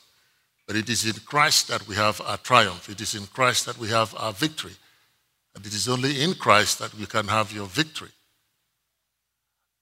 But 0.74 0.80
it 0.80 0.90
is 0.90 1.06
in 1.06 1.22
Christ 1.24 1.68
that 1.68 1.88
we 1.88 1.94
have 1.98 2.20
our 2.22 2.38
triumph. 2.38 2.90
It 2.90 3.00
is 3.00 3.14
in 3.14 3.28
Christ 3.28 3.68
that 3.68 3.78
we 3.78 3.90
have 3.90 4.16
our 4.18 4.34
victory. 4.34 4.72
And 5.54 5.64
it 5.64 5.72
is 5.72 5.88
only 5.88 6.24
in 6.24 6.34
Christ 6.34 6.80
that 6.80 6.92
we 6.96 7.06
can 7.06 7.28
have 7.28 7.52
your 7.52 7.68
victory. 7.68 8.10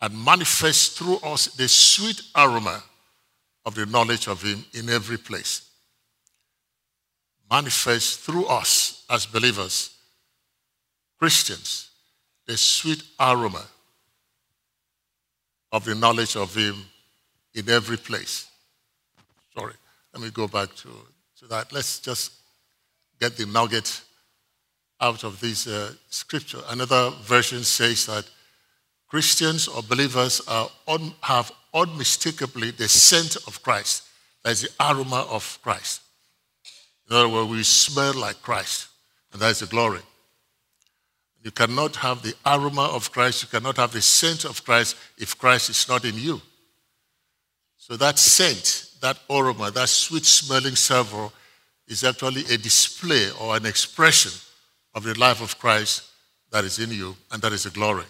And 0.01 0.21
manifest 0.21 0.97
through 0.97 1.19
us 1.19 1.45
the 1.45 1.69
sweet 1.69 2.21
aroma 2.35 2.83
of 3.65 3.73
the 3.73 3.85
knowledge 3.85 4.27
of 4.27 4.43
Him 4.43 4.65
in 4.73 4.89
every 4.89 5.17
place. 5.17 5.61
Manifest 7.49 8.19
through 8.19 8.47
us 8.47 9.05
as 9.09 9.25
believers, 9.25 9.91
Christians, 11.17 11.89
the 12.45 12.57
sweet 12.57 13.01
aroma 13.17 13.63
of 15.71 15.85
the 15.85 15.95
knowledge 15.95 16.35
of 16.35 16.53
Him 16.53 16.83
in 17.53 17.69
every 17.69 17.95
place. 17.95 18.49
Sorry, 19.57 19.75
let 20.13 20.23
me 20.23 20.29
go 20.29 20.47
back 20.47 20.75
to, 20.75 20.89
to 21.39 21.45
that. 21.47 21.71
Let's 21.71 21.99
just 21.99 22.33
get 23.19 23.37
the 23.37 23.45
nugget 23.45 24.01
out 24.99 25.23
of 25.23 25.39
this 25.39 25.67
uh, 25.67 25.93
scripture. 26.09 26.59
Another 26.69 27.11
version 27.21 27.63
says 27.63 28.05
that 28.05 28.29
Christians 29.07 29.67
or 29.67 29.81
believers 29.83 30.41
un, 30.87 31.13
have 31.21 31.51
unmistakably 31.73 32.71
the 32.71 32.87
scent 32.87 33.35
of 33.47 33.61
Christ. 33.63 34.03
That 34.43 34.51
is 34.51 34.61
the 34.61 34.69
aroma 34.79 35.27
of 35.29 35.59
Christ. 35.61 36.01
In 37.09 37.15
other 37.15 37.29
words, 37.29 37.49
we 37.49 37.63
smell 37.63 38.13
like 38.13 38.41
Christ, 38.41 38.87
and 39.33 39.41
that 39.41 39.51
is 39.51 39.59
the 39.59 39.65
glory. 39.65 39.99
You 41.43 41.51
cannot 41.51 41.95
have 41.97 42.21
the 42.21 42.35
aroma 42.45 42.85
of 42.85 43.11
Christ, 43.11 43.43
you 43.43 43.49
cannot 43.49 43.77
have 43.77 43.91
the 43.91 44.01
scent 44.01 44.45
of 44.45 44.63
Christ 44.63 44.95
if 45.17 45.37
Christ 45.37 45.69
is 45.69 45.87
not 45.87 46.05
in 46.05 46.15
you. 46.15 46.41
So 47.77 47.97
that 47.97 48.19
scent, 48.19 48.90
that 49.01 49.19
aroma, 49.29 49.71
that 49.71 49.89
sweet 49.89 50.25
smelling 50.25 50.75
savor 50.75 51.29
is 51.87 52.03
actually 52.03 52.41
a 52.53 52.57
display 52.57 53.29
or 53.39 53.55
an 53.57 53.65
expression 53.65 54.31
of 54.93 55.03
the 55.03 55.17
life 55.19 55.41
of 55.41 55.57
Christ 55.59 56.03
that 56.51 56.63
is 56.63 56.79
in 56.79 56.91
you, 56.91 57.15
and 57.31 57.41
that 57.41 57.53
is 57.53 57.65
a 57.65 57.69
glory. 57.69 58.05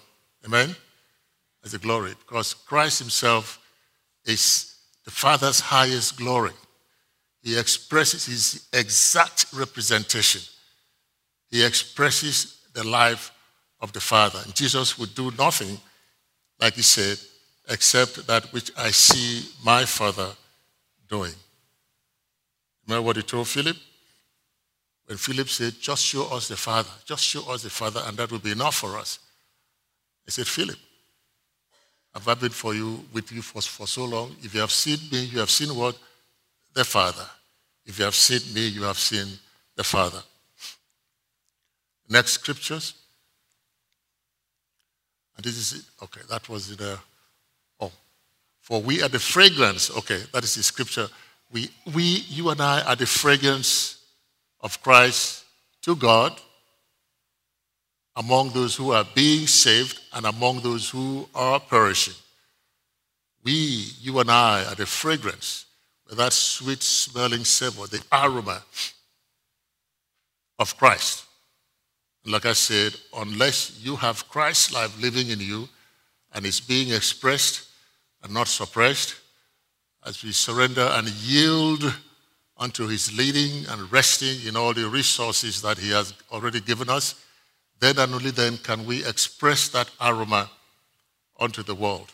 Amen? 0.45 0.75
That's 1.62 1.74
a 1.74 1.79
glory. 1.79 2.13
Because 2.19 2.53
Christ 2.53 3.00
Himself 3.00 3.60
is 4.25 4.75
the 5.05 5.12
Father's 5.12 5.60
highest 5.60 6.17
glory. 6.17 6.51
He 7.43 7.57
expresses 7.57 8.25
His 8.25 8.67
exact 8.74 9.45
representation. 9.53 10.41
He 11.50 11.63
expresses 11.63 12.62
the 12.74 12.83
life 12.83 13.31
of 13.79 13.93
the 13.93 14.00
Father. 14.00 14.39
And 14.43 14.55
Jesus 14.55 14.98
would 14.98 15.13
do 15.15 15.31
nothing, 15.38 15.77
like 16.60 16.74
He 16.75 16.81
said, 16.81 17.17
except 17.69 18.27
that 18.27 18.51
which 18.53 18.71
I 18.77 18.91
see 18.91 19.48
my 19.63 19.86
Father 19.86 20.31
doing. 21.12 21.34
Remember 22.88 23.06
what 23.06 23.18
he 23.18 23.22
told 23.22 23.48
Philip? 23.48 23.77
When 25.06 25.18
Philip 25.18 25.50
said, 25.50 25.74
Just 25.80 26.03
show 26.05 26.33
us 26.33 26.48
the 26.48 26.55
Father, 26.55 26.90
just 27.05 27.24
show 27.24 27.51
us 27.51 27.64
the 27.64 27.70
Father, 27.70 28.01
and 28.05 28.18
that 28.18 28.31
will 28.31 28.40
be 28.40 28.51
enough 28.51 28.75
for 28.75 28.98
us. 28.98 29.20
He 30.25 30.31
said, 30.31 30.48
Philip, 30.48 30.77
have 32.14 32.27
I've 32.27 32.40
been 32.40 32.50
for 32.50 32.74
you 32.74 33.03
with 33.14 33.31
you 33.31 33.42
for, 33.42 33.62
for 33.62 33.88
so 33.88 34.05
long. 34.05 34.35
If 34.42 34.53
you 34.53 34.62
have 34.62 34.72
seen 34.72 35.00
me, 35.12 35.25
you 35.25 35.40
have 35.40 35.50
seen 35.50 35.75
what? 35.75 35.98
The 36.74 36.85
Father. 36.85 37.25
If 37.85 38.00
you 38.00 38.05
have 38.05 38.16
seen 38.16 38.53
me, 38.53 38.68
you 38.68 38.83
have 38.83 38.98
seen 38.98 39.27
the 39.75 39.83
Father. 39.83 40.22
Next 42.09 42.33
scriptures. 42.33 42.94
And 45.35 45.46
this 45.46 45.57
is 45.57 45.79
it. 45.79 45.85
Okay, 46.03 46.22
that 46.29 46.48
was 46.50 46.72
in 46.72 46.85
a 46.85 47.00
for 48.72 48.81
we 48.81 49.03
are 49.03 49.10
the 49.10 49.20
fragrance. 49.20 49.92
Okay, 49.98 50.22
that 50.31 50.46
is 50.46 50.55
the 50.55 50.64
scripture. 50.64 51.10
We, 51.51 51.70
we, 51.94 52.03
you 52.29 52.51
and 52.51 52.62
I 52.62 52.81
are 52.84 52.96
the 52.96 53.05
fragrance 53.05 54.01
of 54.62 54.81
Christ 54.81 55.44
to 55.81 55.94
God 55.94 56.40
among 58.16 58.51
those 58.51 58.74
who 58.77 58.94
are 58.94 59.05
being 59.14 59.46
saved 59.46 60.00
and 60.14 60.25
among 60.25 60.62
those 60.62 60.90
who 60.90 61.27
are 61.36 61.60
perishing. 61.60 62.14
We, 63.44 63.90
you 64.00 64.18
and 64.20 64.31
I, 64.31 64.64
are 64.64 64.75
the 64.75 64.86
fragrance, 64.86 65.66
with 66.07 66.20
that 66.20 66.31
sweet 66.31 66.81
smelling 66.81 67.44
savor, 67.44 67.88
the 67.88 68.01
aroma 68.10 68.64
of 70.60 70.77
Christ. 70.77 71.25
Like 72.25 72.46
I 72.46 72.53
said, 72.53 72.96
unless 73.18 73.81
you 73.84 73.98
have 73.98 74.29
Christ's 74.29 74.74
life 74.74 74.98
living 75.01 75.27
in 75.27 75.42
you 75.42 75.68
and 76.34 76.46
it's 76.46 76.62
being 76.62 76.94
expressed 76.94 77.68
and 78.24 78.34
not 78.34 78.48
suppressed, 78.48 79.16
as 80.05 80.24
we 80.24 80.31
surrender 80.31 80.90
and 80.94 81.07
yield 81.10 81.84
unto 82.57 82.88
his 82.88 83.16
leading 83.18 83.66
and 83.70 83.92
resting 83.92 84.48
in 84.48 84.55
all 84.55 84.74
the 84.74 84.88
resources 84.88 85.62
that 85.62 85.77
he 85.77 85.90
has 85.92 86.14
already 86.31 86.60
given 86.62 86.90
us, 86.90 87.16
then 87.79 87.98
and 87.98 88.14
only 88.14 88.31
then 88.31 88.57
can 88.57 88.86
we 88.86 89.03
express 89.05 89.68
that 89.70 89.90
aroma 90.00 90.50
unto 91.40 91.64
the 91.64 91.75
world. 91.75 92.12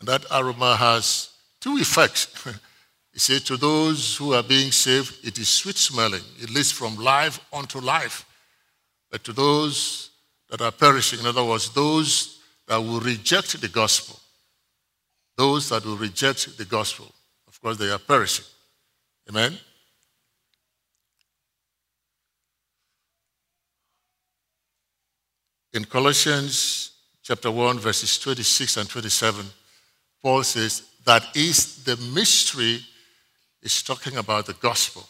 And 0.00 0.08
that 0.08 0.24
aroma 0.32 0.74
has 0.76 1.30
two 1.60 1.76
effects. 1.78 2.26
he 3.12 3.20
said, 3.20 3.42
To 3.42 3.56
those 3.56 4.16
who 4.16 4.34
are 4.34 4.42
being 4.42 4.72
saved, 4.72 5.24
it 5.24 5.38
is 5.38 5.48
sweet 5.48 5.76
smelling. 5.76 6.24
It 6.40 6.50
leads 6.50 6.72
from 6.72 6.96
life 6.96 7.38
unto 7.52 7.78
life. 7.78 8.26
But 9.10 9.22
to 9.24 9.32
those 9.32 10.10
that 10.50 10.60
are 10.60 10.72
perishing, 10.72 11.20
in 11.20 11.26
other 11.26 11.44
words, 11.44 11.70
those 11.70 12.40
that 12.66 12.78
will 12.78 13.00
reject 13.00 13.60
the 13.60 13.68
gospel, 13.68 14.18
those 15.42 15.70
that 15.70 15.84
will 15.84 15.96
reject 15.96 16.56
the 16.56 16.64
gospel, 16.64 17.12
of 17.48 17.60
course, 17.60 17.76
they 17.76 17.90
are 17.90 17.98
perishing. 17.98 18.44
Amen? 19.28 19.58
In 25.72 25.84
Colossians 25.84 26.92
chapter 27.24 27.50
1, 27.50 27.80
verses 27.80 28.20
26 28.20 28.76
and 28.76 28.88
27, 28.88 29.44
Paul 30.22 30.44
says, 30.44 30.82
That 31.04 31.24
is 31.34 31.82
the 31.82 31.96
mystery, 32.14 32.78
is 33.64 33.82
talking 33.82 34.18
about 34.18 34.46
the 34.46 34.54
gospel, 34.54 35.08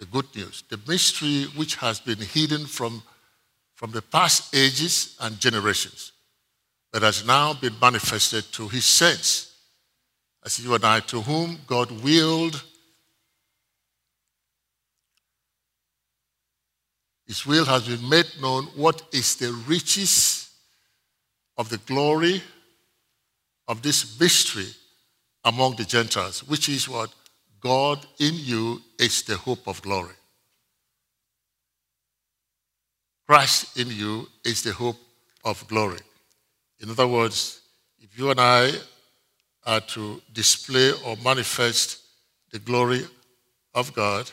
the 0.00 0.06
good 0.06 0.26
news, 0.34 0.64
the 0.68 0.80
mystery 0.88 1.44
which 1.54 1.76
has 1.76 2.00
been 2.00 2.18
hidden 2.18 2.66
from, 2.66 3.00
from 3.76 3.92
the 3.92 4.02
past 4.02 4.52
ages 4.56 5.16
and 5.20 5.38
generations 5.38 6.10
that 6.92 7.02
has 7.02 7.24
now 7.24 7.54
been 7.54 7.74
manifested 7.80 8.44
to 8.52 8.68
his 8.68 8.84
saints, 8.84 9.56
as 10.44 10.58
you 10.58 10.74
and 10.74 10.84
I, 10.84 11.00
to 11.00 11.20
whom 11.20 11.58
God 11.66 11.90
willed 12.02 12.62
His 17.30 17.46
will 17.46 17.64
has 17.64 17.86
been 17.86 18.08
made 18.08 18.26
known 18.42 18.64
what 18.74 19.02
is 19.12 19.36
the 19.36 19.52
riches 19.68 20.50
of 21.56 21.68
the 21.68 21.78
glory 21.78 22.42
of 23.68 23.82
this 23.82 24.18
mystery 24.18 24.66
among 25.44 25.76
the 25.76 25.84
Gentiles, 25.84 26.42
which 26.42 26.68
is 26.68 26.88
what 26.88 27.14
God 27.60 28.04
in 28.18 28.34
you 28.34 28.82
is 28.98 29.22
the 29.22 29.36
hope 29.36 29.68
of 29.68 29.80
glory. 29.80 30.16
Christ 33.28 33.78
in 33.78 33.86
you 33.92 34.26
is 34.44 34.64
the 34.64 34.72
hope 34.72 34.98
of 35.44 35.64
glory. 35.68 36.00
In 36.80 36.90
other 36.90 37.06
words, 37.06 37.60
if 37.98 38.18
you 38.18 38.30
and 38.30 38.40
I 38.40 38.72
are 39.66 39.80
to 39.80 40.22
display 40.32 40.92
or 41.04 41.16
manifest 41.22 41.98
the 42.50 42.58
glory 42.58 43.04
of 43.74 43.92
God, 43.94 44.30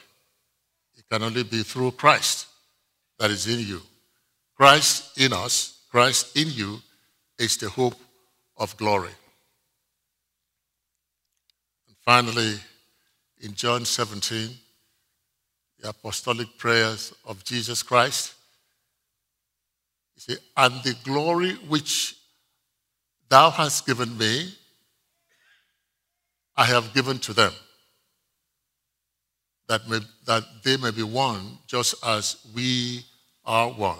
it 0.95 1.03
can 1.11 1.23
only 1.23 1.43
be 1.43 1.63
through 1.63 1.91
Christ 1.91 2.47
that 3.19 3.29
is 3.29 3.47
in 3.47 3.59
you. 3.59 3.81
Christ 4.55 5.19
in 5.19 5.33
us, 5.33 5.81
Christ 5.91 6.37
in 6.37 6.47
you, 6.49 6.79
is 7.37 7.57
the 7.57 7.69
hope 7.69 7.95
of 8.55 8.75
glory. 8.77 9.11
And 11.87 11.95
finally, 12.03 12.55
in 13.41 13.53
John 13.53 13.85
17, 13.85 14.49
the 15.79 15.89
apostolic 15.89 16.57
prayers 16.57 17.13
of 17.25 17.43
Jesus 17.43 17.83
Christ, 17.83 18.33
he 20.15 20.21
said, 20.21 20.39
And 20.55 20.73
the 20.83 20.95
glory 21.03 21.53
which 21.67 22.16
Thou 23.29 23.49
hast 23.49 23.85
given 23.85 24.17
me, 24.17 24.53
I 26.55 26.65
have 26.65 26.93
given 26.93 27.19
to 27.19 27.33
them, 27.33 27.51
that, 29.67 29.87
may, 29.89 29.99
that 30.25 30.43
they 30.63 30.77
may 30.77 30.91
be 30.91 31.03
one 31.03 31.57
just 31.67 31.95
as 32.05 32.37
we 32.55 33.03
are 33.45 33.69
one. 33.69 33.99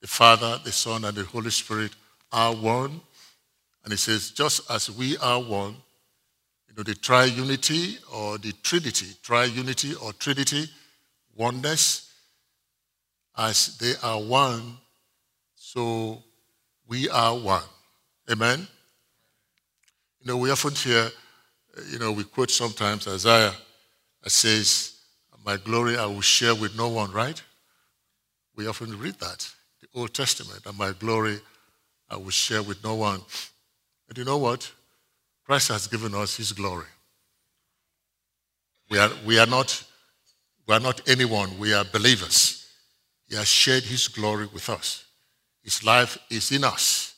The 0.00 0.06
Father, 0.06 0.60
the 0.64 0.72
Son, 0.72 1.04
and 1.04 1.16
the 1.16 1.24
Holy 1.24 1.50
Spirit 1.50 1.92
are 2.32 2.54
one. 2.54 3.00
And 3.82 3.92
he 3.92 3.96
says, 3.96 4.30
just 4.30 4.70
as 4.70 4.90
we 4.90 5.16
are 5.18 5.40
one, 5.40 5.76
you 6.68 6.74
know, 6.76 6.84
the 6.84 6.94
triunity 6.94 7.98
or 8.12 8.38
the 8.38 8.52
trinity, 8.62 9.06
triunity 9.24 10.00
or 10.00 10.12
trinity, 10.12 10.70
oneness, 11.34 12.12
as 13.36 13.76
they 13.78 13.94
are 14.02 14.20
one, 14.20 14.76
so 15.56 16.22
we 16.86 17.08
are 17.08 17.36
one. 17.36 17.62
Amen? 18.30 18.66
You 20.20 20.26
know, 20.26 20.36
we 20.36 20.50
often 20.50 20.74
hear, 20.74 21.10
you 21.90 21.98
know, 21.98 22.12
we 22.12 22.24
quote 22.24 22.50
sometimes 22.50 23.08
Isaiah 23.08 23.54
that 24.22 24.30
says, 24.30 24.98
My 25.44 25.56
glory 25.56 25.96
I 25.96 26.06
will 26.06 26.20
share 26.20 26.54
with 26.54 26.76
no 26.76 26.88
one, 26.88 27.10
right? 27.12 27.42
We 28.54 28.66
often 28.66 28.98
read 28.98 29.14
that, 29.20 29.48
the 29.80 29.88
Old 29.98 30.12
Testament, 30.12 30.60
and 30.66 30.76
my 30.76 30.92
glory 30.92 31.38
I 32.10 32.16
will 32.16 32.30
share 32.30 32.62
with 32.62 32.82
no 32.82 32.96
one. 32.96 33.20
And 34.08 34.18
you 34.18 34.24
know 34.24 34.38
what? 34.38 34.70
Christ 35.46 35.68
has 35.68 35.86
given 35.86 36.14
us 36.14 36.36
his 36.36 36.52
glory. 36.52 36.86
We 38.90 38.98
are, 38.98 39.10
we 39.24 39.38
are, 39.38 39.46
not, 39.46 39.84
we 40.66 40.74
are 40.74 40.80
not 40.80 41.08
anyone, 41.08 41.58
we 41.58 41.72
are 41.72 41.84
believers. 41.84 42.66
He 43.28 43.36
has 43.36 43.46
shared 43.46 43.84
his 43.84 44.08
glory 44.08 44.48
with 44.52 44.68
us. 44.68 45.04
His 45.62 45.84
life 45.84 46.18
is 46.30 46.50
in 46.52 46.64
us. 46.64 47.14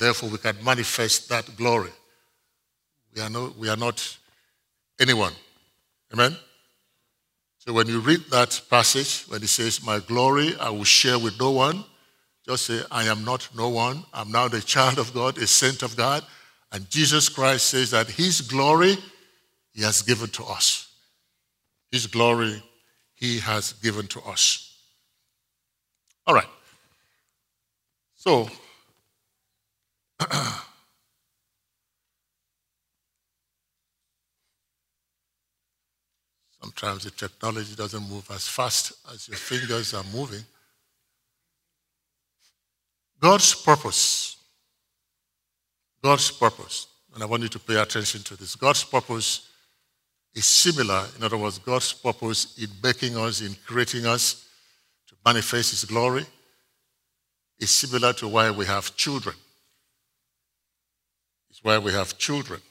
Therefore, 0.00 0.30
we 0.30 0.38
can 0.38 0.56
manifest 0.64 1.28
that 1.28 1.56
glory. 1.56 1.90
We 3.14 3.20
are, 3.20 3.28
no, 3.28 3.52
we 3.58 3.68
are 3.68 3.76
not 3.76 4.18
anyone. 4.98 5.34
Amen? 6.12 6.34
So 7.58 7.74
when 7.74 7.86
you 7.86 8.00
read 8.00 8.20
that 8.30 8.62
passage, 8.70 9.26
when 9.28 9.42
it 9.42 9.48
says, 9.48 9.84
My 9.84 9.98
glory 10.00 10.56
I 10.58 10.70
will 10.70 10.84
share 10.84 11.18
with 11.18 11.38
no 11.38 11.50
one, 11.50 11.84
just 12.48 12.64
say, 12.64 12.80
I 12.90 13.04
am 13.04 13.26
not 13.26 13.46
no 13.54 13.68
one. 13.68 14.02
I'm 14.14 14.32
now 14.32 14.48
the 14.48 14.62
child 14.62 14.98
of 14.98 15.12
God, 15.12 15.36
a 15.36 15.46
saint 15.46 15.82
of 15.82 15.94
God. 15.96 16.24
And 16.72 16.88
Jesus 16.88 17.28
Christ 17.28 17.66
says 17.66 17.90
that 17.90 18.08
his 18.08 18.40
glory 18.40 18.96
he 19.74 19.82
has 19.82 20.00
given 20.00 20.28
to 20.30 20.44
us. 20.44 20.88
His 21.92 22.06
glory 22.06 22.62
he 23.16 23.38
has 23.40 23.74
given 23.74 24.06
to 24.06 24.20
us. 24.22 24.78
All 26.26 26.34
right. 26.34 26.48
So, 28.16 28.48
sometimes 36.80 37.04
the 37.04 37.10
technology 37.10 37.74
doesn't 37.74 38.08
move 38.08 38.26
as 38.30 38.48
fast 38.48 38.92
as 39.12 39.28
your 39.28 39.36
fingers 39.36 39.92
are 39.92 40.04
moving. 40.14 40.42
God's 43.20 43.54
purpose. 43.54 44.36
God's 46.02 46.30
purpose. 46.30 46.86
And 47.14 47.22
I 47.22 47.26
want 47.26 47.42
you 47.42 47.48
to 47.50 47.58
pay 47.58 47.76
attention 47.76 48.22
to 48.22 48.36
this. 48.36 48.54
God's 48.56 48.84
purpose 48.84 49.50
is 50.34 50.46
similar. 50.46 51.04
In 51.18 51.22
other 51.22 51.36
words, 51.36 51.58
God's 51.58 51.92
purpose 51.92 52.56
in 52.58 52.70
making 52.82 53.16
us, 53.16 53.42
in 53.42 53.54
creating 53.66 54.06
us 54.06 54.46
to 55.08 55.14
manifest 55.26 55.72
His 55.72 55.84
glory, 55.84 56.24
is 57.58 57.70
similar 57.70 58.14
to 58.14 58.28
why 58.28 58.50
we 58.50 58.64
have 58.64 58.96
children. 58.96 59.36
It's 61.50 61.62
why 61.62 61.76
we 61.76 61.92
have 61.92 62.16
children. 62.16 62.62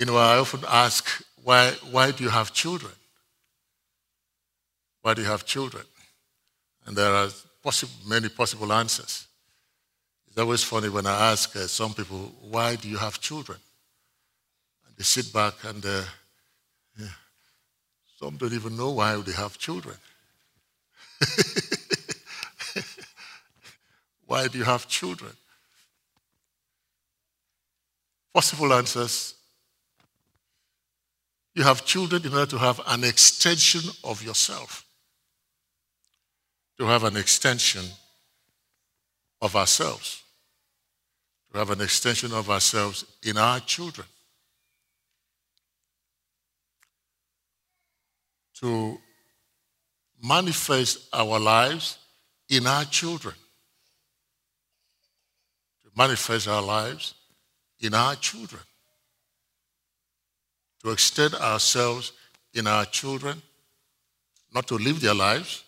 You 0.00 0.06
know, 0.06 0.16
I 0.16 0.38
often 0.38 0.64
ask, 0.66 1.22
why, 1.44 1.72
why 1.90 2.10
do 2.10 2.24
you 2.24 2.30
have 2.30 2.54
children? 2.54 2.92
Why 5.02 5.12
do 5.12 5.20
you 5.20 5.28
have 5.28 5.44
children? 5.44 5.84
And 6.86 6.96
there 6.96 7.12
are 7.12 7.28
possible, 7.62 7.92
many 8.08 8.30
possible 8.30 8.72
answers. 8.72 9.26
It's 10.26 10.38
always 10.38 10.64
funny 10.64 10.88
when 10.88 11.04
I 11.04 11.32
ask 11.32 11.54
uh, 11.54 11.66
some 11.66 11.92
people, 11.92 12.32
why 12.40 12.76
do 12.76 12.88
you 12.88 12.96
have 12.96 13.20
children? 13.20 13.58
And 14.86 14.96
they 14.96 15.04
sit 15.04 15.30
back 15.34 15.52
and 15.64 15.84
uh, 15.84 16.04
yeah, 16.98 17.08
some 18.18 18.38
don't 18.38 18.54
even 18.54 18.78
know 18.78 18.92
why 18.92 19.16
they 19.16 19.32
have 19.32 19.58
children. 19.58 19.96
why 24.26 24.48
do 24.48 24.56
you 24.56 24.64
have 24.64 24.88
children? 24.88 25.32
Possible 28.32 28.72
answers. 28.72 29.34
You 31.54 31.64
have 31.64 31.84
children 31.84 32.24
in 32.24 32.32
order 32.32 32.46
to 32.46 32.58
have 32.58 32.80
an 32.86 33.04
extension 33.04 33.90
of 34.04 34.22
yourself. 34.22 34.84
To 36.78 36.86
have 36.86 37.04
an 37.04 37.16
extension 37.16 37.84
of 39.42 39.56
ourselves, 39.56 40.22
to 41.52 41.58
have 41.58 41.70
an 41.70 41.80
extension 41.80 42.32
of 42.32 42.48
ourselves 42.50 43.04
in 43.22 43.36
our 43.36 43.60
children, 43.60 44.06
to 48.60 48.98
manifest 50.22 51.08
our 51.12 51.38
lives 51.38 51.98
in 52.48 52.66
our 52.66 52.84
children, 52.84 53.34
to 55.82 55.90
manifest 55.96 56.48
our 56.48 56.62
lives 56.62 57.14
in 57.80 57.94
our 57.94 58.14
children, 58.16 58.62
to 60.82 60.90
extend 60.90 61.34
ourselves 61.34 62.12
in 62.54 62.66
our 62.66 62.84
children, 62.84 63.40
not 64.52 64.66
to 64.68 64.76
live 64.76 65.00
their 65.00 65.14
lives 65.14 65.64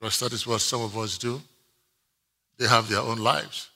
because 0.00 0.18
that 0.20 0.32
is 0.32 0.46
what 0.46 0.60
some 0.60 0.80
of 0.80 0.96
us 0.96 1.18
do. 1.18 1.40
They 2.56 2.66
have 2.66 2.88
their 2.88 3.00
own 3.00 3.18
lives. 3.18 3.68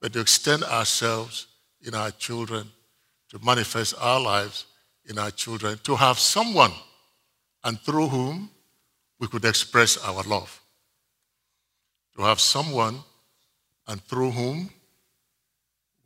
But 0.00 0.12
to 0.14 0.20
extend 0.20 0.64
ourselves 0.64 1.46
in 1.82 1.94
our 1.94 2.10
children, 2.10 2.70
to 3.30 3.38
manifest 3.44 3.94
our 4.00 4.20
lives 4.20 4.66
in 5.04 5.18
our 5.18 5.30
children, 5.30 5.78
to 5.84 5.96
have 5.96 6.18
someone 6.18 6.72
and 7.64 7.78
through 7.80 8.08
whom 8.08 8.50
we 9.18 9.26
could 9.26 9.44
express 9.44 9.98
our 9.98 10.22
love. 10.22 10.60
To 12.16 12.22
have 12.22 12.40
someone 12.40 12.98
and 13.86 14.02
through 14.02 14.30
whom 14.30 14.70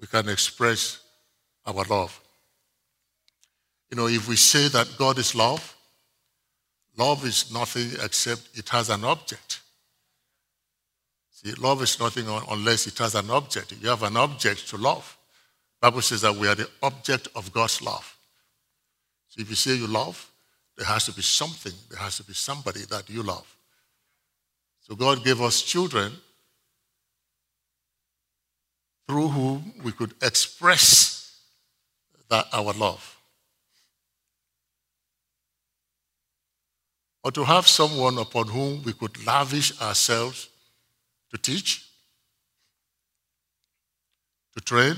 we 0.00 0.06
can 0.06 0.28
express 0.28 0.98
our 1.64 1.84
love. 1.84 2.20
You 3.90 3.96
know, 3.96 4.06
if 4.06 4.28
we 4.28 4.36
say 4.36 4.68
that 4.68 4.88
God 4.98 5.18
is 5.18 5.34
love, 5.34 5.76
Love 7.00 7.24
is 7.24 7.50
nothing 7.50 7.90
except 8.02 8.50
it 8.54 8.68
has 8.68 8.90
an 8.90 9.04
object. 9.04 9.60
See, 11.30 11.52
love 11.54 11.82
is 11.82 11.98
nothing 11.98 12.26
unless 12.50 12.86
it 12.86 12.98
has 12.98 13.14
an 13.14 13.30
object. 13.30 13.72
You 13.80 13.88
have 13.88 14.02
an 14.02 14.18
object 14.18 14.68
to 14.68 14.76
love. 14.76 15.16
Bible 15.80 16.02
says 16.02 16.20
that 16.20 16.36
we 16.36 16.46
are 16.46 16.54
the 16.54 16.68
object 16.82 17.28
of 17.34 17.52
God's 17.52 17.80
love. 17.80 18.16
So 19.28 19.40
if 19.40 19.48
you 19.48 19.56
say 19.56 19.76
you 19.76 19.86
love, 19.86 20.30
there 20.76 20.86
has 20.86 21.06
to 21.06 21.12
be 21.12 21.22
something, 21.22 21.72
there 21.88 22.00
has 22.00 22.18
to 22.18 22.24
be 22.24 22.34
somebody 22.34 22.80
that 22.90 23.08
you 23.08 23.22
love. 23.22 23.56
So 24.82 24.94
God 24.94 25.24
gave 25.24 25.40
us 25.40 25.62
children 25.62 26.12
through 29.08 29.28
whom 29.28 29.72
we 29.82 29.92
could 29.92 30.12
express 30.20 31.40
that 32.28 32.46
our 32.52 32.74
love. 32.74 33.19
Or 37.22 37.30
to 37.32 37.44
have 37.44 37.68
someone 37.68 38.18
upon 38.18 38.48
whom 38.48 38.82
we 38.82 38.92
could 38.92 39.26
lavish 39.26 39.78
ourselves 39.80 40.48
to 41.30 41.38
teach, 41.38 41.86
to 44.54 44.60
train, 44.60 44.96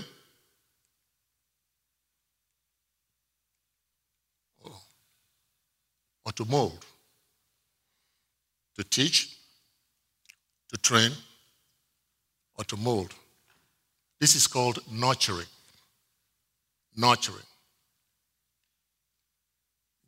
or 6.25 6.33
to 6.33 6.45
mold, 6.45 6.85
to 8.77 8.85
teach, 8.85 9.37
to 10.71 10.79
train, 10.79 11.11
or 12.57 12.65
to 12.65 12.77
mold. 12.77 13.13
This 14.21 14.37
is 14.37 14.47
called 14.47 14.79
nurturing. 14.91 15.49
Nurturing. 16.97 17.43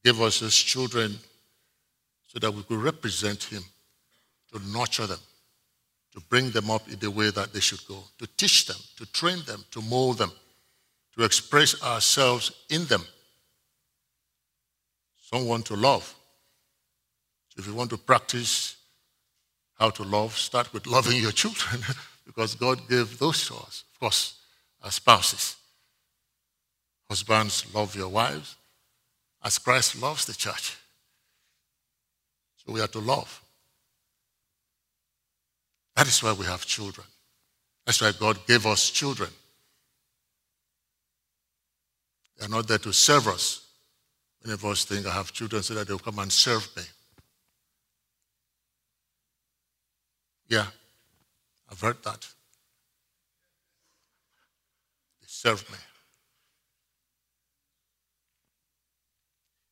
Give 0.05 0.21
us 0.21 0.41
as 0.43 0.55
children 0.55 1.19
so 2.35 2.41
that 2.41 2.53
we 2.53 2.65
could 2.65 2.83
represent 2.83 3.45
him, 3.45 3.63
to 4.53 4.59
nurture 4.77 5.07
them, 5.07 5.21
to 6.13 6.21
bring 6.29 6.51
them 6.51 6.69
up 6.69 6.83
in 6.91 6.99
the 6.99 7.11
way 7.11 7.31
that 7.31 7.53
they 7.53 7.61
should 7.61 7.87
go, 7.87 8.03
to 8.19 8.27
teach 8.37 8.67
them, 8.67 8.77
to 8.97 9.07
train 9.13 9.39
them, 9.47 9.65
to 9.71 9.81
mold 9.83 10.19
them, 10.19 10.33
to 11.17 11.25
express 11.25 11.81
ourselves 11.81 12.51
in 12.71 12.85
them. 12.87 13.05
Someone 15.17 15.63
to 15.63 15.77
love. 15.77 16.13
So 17.51 17.61
if 17.61 17.69
you 17.69 17.75
want 17.75 17.91
to 17.91 17.99
practice 17.99 18.77
how 19.79 19.91
to 19.91 20.03
love, 20.03 20.37
start 20.37 20.73
with 20.73 20.89
loving 20.89 21.21
your 21.21 21.33
children 21.33 21.83
because 22.27 22.57
God 22.57 22.89
gave 22.89 23.17
those 23.19 23.47
to 23.47 23.55
us, 23.55 23.85
of 23.93 24.01
course, 24.01 24.41
as 24.85 24.97
spouses. 24.97 25.55
Husbands, 27.09 27.65
love 27.73 27.95
your 27.95 28.09
wives 28.09 28.57
as 29.45 29.59
Christ 29.59 30.01
loves 30.01 30.25
the 30.25 30.33
church. 30.33 30.79
So 32.67 32.73
we 32.73 32.81
are 32.81 32.89
to 32.89 32.99
love. 32.99 33.43
That 35.97 36.07
is 36.07 36.23
why 36.23 36.33
we 36.33 36.47
have 36.47 36.65
children. 36.67 37.07
That's 37.87 38.01
why 38.01 38.13
God 38.19 38.47
gave 38.47 38.67
us 38.67 38.91
children. 38.91 39.31
They 42.39 42.47
are 42.47 42.49
not 42.49 42.67
there 42.67 42.79
to 42.79 42.93
serve 42.93 43.29
us. 43.29 43.67
Many 44.43 44.55
of 44.55 44.65
us 44.65 44.85
think 44.85 45.07
I 45.07 45.13
have 45.13 45.33
children 45.33 45.63
so 45.63 45.75
that 45.75 45.87
they'll 45.87 45.99
come 45.99 46.19
and 46.19 46.33
serve 46.33 46.69
me. 46.77 46.83
Yeah, 50.49 50.67
I've 51.71 51.81
heard 51.81 52.03
that. 52.05 52.27
They 55.21 55.27
serve 55.27 55.69
me. 55.71 55.79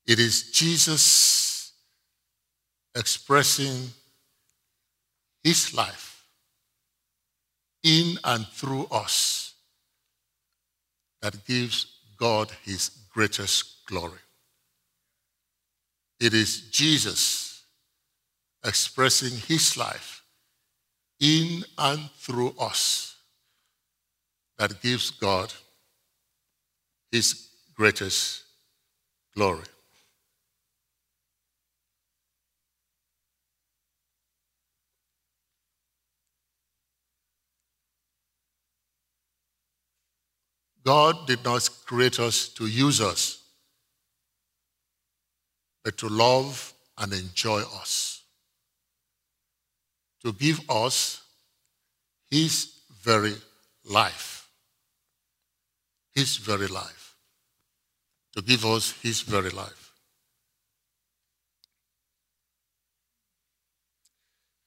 It 0.06 0.18
is 0.18 0.50
Jesus 0.50 1.51
expressing 2.94 3.88
his 5.42 5.74
life 5.74 6.26
in 7.82 8.18
and 8.24 8.46
through 8.46 8.86
us 8.90 9.54
that 11.20 11.44
gives 11.44 11.86
God 12.16 12.50
his 12.64 12.90
greatest 13.12 13.84
glory. 13.86 14.18
It 16.20 16.34
is 16.34 16.70
Jesus 16.70 17.64
expressing 18.64 19.36
his 19.48 19.76
life 19.76 20.22
in 21.18 21.64
and 21.78 22.10
through 22.18 22.54
us 22.60 23.16
that 24.58 24.80
gives 24.80 25.10
God 25.10 25.52
his 27.10 27.48
greatest 27.74 28.44
glory. 29.34 29.64
God 40.84 41.26
did 41.26 41.44
not 41.44 41.68
create 41.86 42.18
us 42.18 42.48
to 42.50 42.66
use 42.66 43.00
us, 43.00 43.42
but 45.84 45.96
to 45.98 46.08
love 46.08 46.72
and 46.98 47.12
enjoy 47.12 47.60
us, 47.80 48.22
to 50.24 50.32
give 50.32 50.60
us 50.68 51.22
His 52.30 52.80
very 53.02 53.34
life. 53.84 54.48
His 56.14 56.36
very 56.36 56.66
life. 56.66 57.16
To 58.34 58.42
give 58.42 58.64
us 58.64 58.92
His 59.02 59.20
very 59.22 59.50
life. 59.50 59.92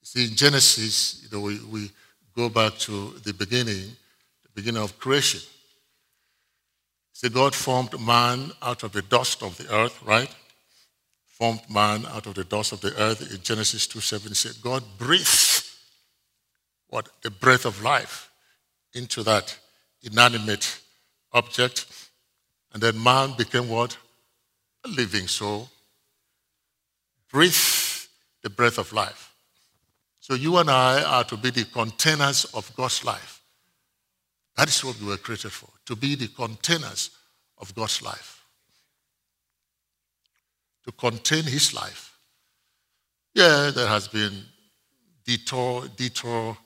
See, 0.02 0.28
in 0.28 0.36
Genesis, 0.36 1.22
you 1.24 1.36
know, 1.36 1.44
we, 1.44 1.58
we 1.64 1.90
go 2.34 2.48
back 2.48 2.78
to 2.78 3.10
the 3.24 3.34
beginning, 3.34 3.96
the 4.42 4.48
beginning 4.54 4.82
of 4.82 4.98
creation. 4.98 5.40
See, 7.16 7.30
God 7.30 7.54
formed 7.54 7.98
man 7.98 8.50
out 8.60 8.82
of 8.82 8.92
the 8.92 9.00
dust 9.00 9.42
of 9.42 9.56
the 9.56 9.74
earth, 9.74 10.02
right? 10.04 10.28
Formed 11.24 11.62
man 11.70 12.04
out 12.04 12.26
of 12.26 12.34
the 12.34 12.44
dust 12.44 12.72
of 12.72 12.82
the 12.82 12.94
earth. 13.00 13.32
In 13.32 13.40
Genesis 13.40 13.86
2 13.86 14.00
7, 14.00 14.34
said, 14.34 14.60
God 14.60 14.84
breathed 14.98 15.64
what? 16.88 17.08
The 17.22 17.30
breath 17.30 17.64
of 17.64 17.82
life 17.82 18.30
into 18.92 19.22
that 19.22 19.58
inanimate 20.02 20.78
object. 21.32 21.86
And 22.74 22.82
then 22.82 23.02
man 23.02 23.32
became 23.38 23.70
what? 23.70 23.96
A 24.84 24.88
living 24.88 25.26
soul. 25.26 25.70
Breathe 27.32 27.56
the 28.42 28.50
breath 28.50 28.76
of 28.76 28.92
life. 28.92 29.32
So 30.20 30.34
you 30.34 30.58
and 30.58 30.70
I 30.70 31.02
are 31.02 31.24
to 31.24 31.38
be 31.38 31.48
the 31.48 31.64
containers 31.64 32.44
of 32.52 32.70
God's 32.76 33.06
life. 33.06 33.40
That 34.56 34.68
is 34.68 34.84
what 34.84 34.98
we 35.00 35.06
were 35.06 35.18
created 35.18 35.52
for, 35.52 35.68
to 35.84 35.94
be 35.94 36.14
the 36.14 36.28
containers 36.28 37.10
of 37.58 37.74
God's 37.74 38.02
life, 38.02 38.42
to 40.84 40.92
contain 40.92 41.44
His 41.44 41.74
life. 41.74 42.18
Yeah, 43.34 43.70
there 43.74 43.86
has 43.86 44.08
been 44.08 44.32
detour, 45.26 45.88
detour 45.94 46.56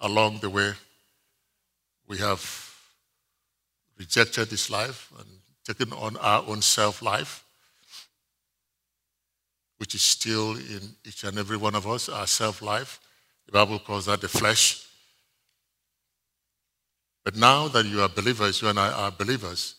along 0.00 0.38
the 0.38 0.50
way. 0.50 0.72
We 2.08 2.18
have 2.18 2.74
rejected 3.96 4.50
this 4.50 4.70
life 4.70 5.12
and 5.18 5.28
taken 5.64 5.92
on 5.92 6.16
our 6.16 6.42
own 6.48 6.62
self 6.62 7.00
life, 7.00 7.44
which 9.78 9.94
is 9.94 10.02
still 10.02 10.56
in 10.56 10.96
each 11.04 11.22
and 11.22 11.38
every 11.38 11.56
one 11.56 11.76
of 11.76 11.86
us, 11.86 12.08
our 12.08 12.26
self 12.26 12.60
life. 12.60 12.98
The 13.46 13.52
Bible 13.52 13.78
calls 13.78 14.06
that 14.06 14.20
the 14.20 14.28
flesh. 14.28 14.89
But 17.24 17.36
now 17.36 17.68
that 17.68 17.86
you 17.86 18.00
are 18.00 18.08
believers, 18.08 18.62
you 18.62 18.68
and 18.68 18.78
I 18.78 18.90
are 18.90 19.10
believers, 19.10 19.74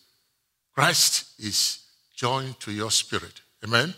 Christ 0.74 1.40
is 1.40 1.80
joined 2.16 2.60
to 2.62 2.72
your 2.72 2.92
spirit. 2.92 3.42
Amen? 3.64 3.94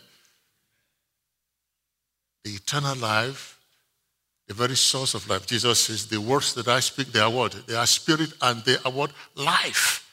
The 2.44 2.52
eternal 2.52 2.96
life, 2.98 3.60
the 4.48 4.54
very 4.54 4.76
source 4.76 5.14
of 5.14 5.28
life. 5.30 5.46
Jesus 5.46 5.80
says, 5.80 6.08
The 6.08 6.20
words 6.20 6.54
that 6.54 6.68
I 6.68 6.80
speak, 6.80 7.12
they 7.12 7.20
are 7.20 7.30
what? 7.30 7.68
They 7.68 7.76
are 7.76 7.86
spirit 7.86 8.34
and 8.42 8.64
they 8.64 8.78
are 8.86 8.92
what? 8.92 9.12
Life. 9.36 10.10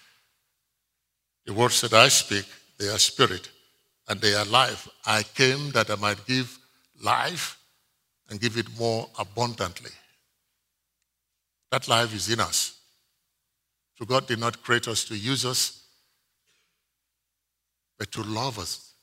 The 1.47 1.53
words 1.53 1.81
that 1.81 1.93
I 1.93 2.09
speak, 2.09 2.45
they 2.79 2.89
are 2.89 2.99
spirit 2.99 3.49
and 4.09 4.21
they 4.21 4.35
are 4.35 4.45
life. 4.45 4.89
I 5.07 5.23
came 5.23 5.71
that 5.73 5.91
I 5.91 5.95
might 5.97 6.25
give 6.27 6.59
life 7.03 7.59
and 8.29 8.41
give 8.41 8.57
it 8.57 8.67
more 8.79 9.09
abundantly. 9.19 9.91
That 11.71 11.89
life 11.89 12.15
is 12.15 12.29
in 12.29 12.41
us. 12.41 12.80
So 14.01 14.07
God 14.07 14.27
did 14.27 14.39
not 14.39 14.63
create 14.63 14.89
us 14.89 15.05
to 15.05 15.15
use 15.15 15.45
us, 15.45 15.85
but 17.99 18.11
to 18.13 18.23
love 18.23 18.59
us. 18.59 18.95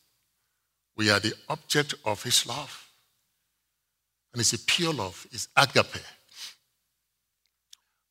We 0.96 1.12
are 1.12 1.20
the 1.20 1.34
object 1.50 1.94
of 2.04 2.24
his 2.24 2.48
love. 2.48 2.90
And 4.34 4.42
it's 4.42 4.54
a 4.54 4.60
pure 4.60 4.92
love, 4.92 5.28
it's 5.32 5.50
agape. 5.56 6.02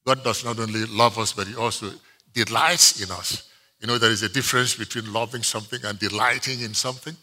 God 0.06 0.22
does 0.22 0.44
not 0.44 0.60
only 0.60 0.84
love 0.84 1.18
us, 1.18 1.32
but 1.32 1.48
he 1.48 1.56
also 1.56 1.90
delights 2.32 3.02
in 3.02 3.10
us. 3.10 3.50
You 3.80 3.88
know, 3.88 3.98
there 3.98 4.12
is 4.12 4.22
a 4.22 4.28
difference 4.28 4.76
between 4.76 5.12
loving 5.12 5.42
something 5.42 5.80
and 5.84 5.98
delighting 5.98 6.60
in 6.60 6.72
something. 6.72 7.16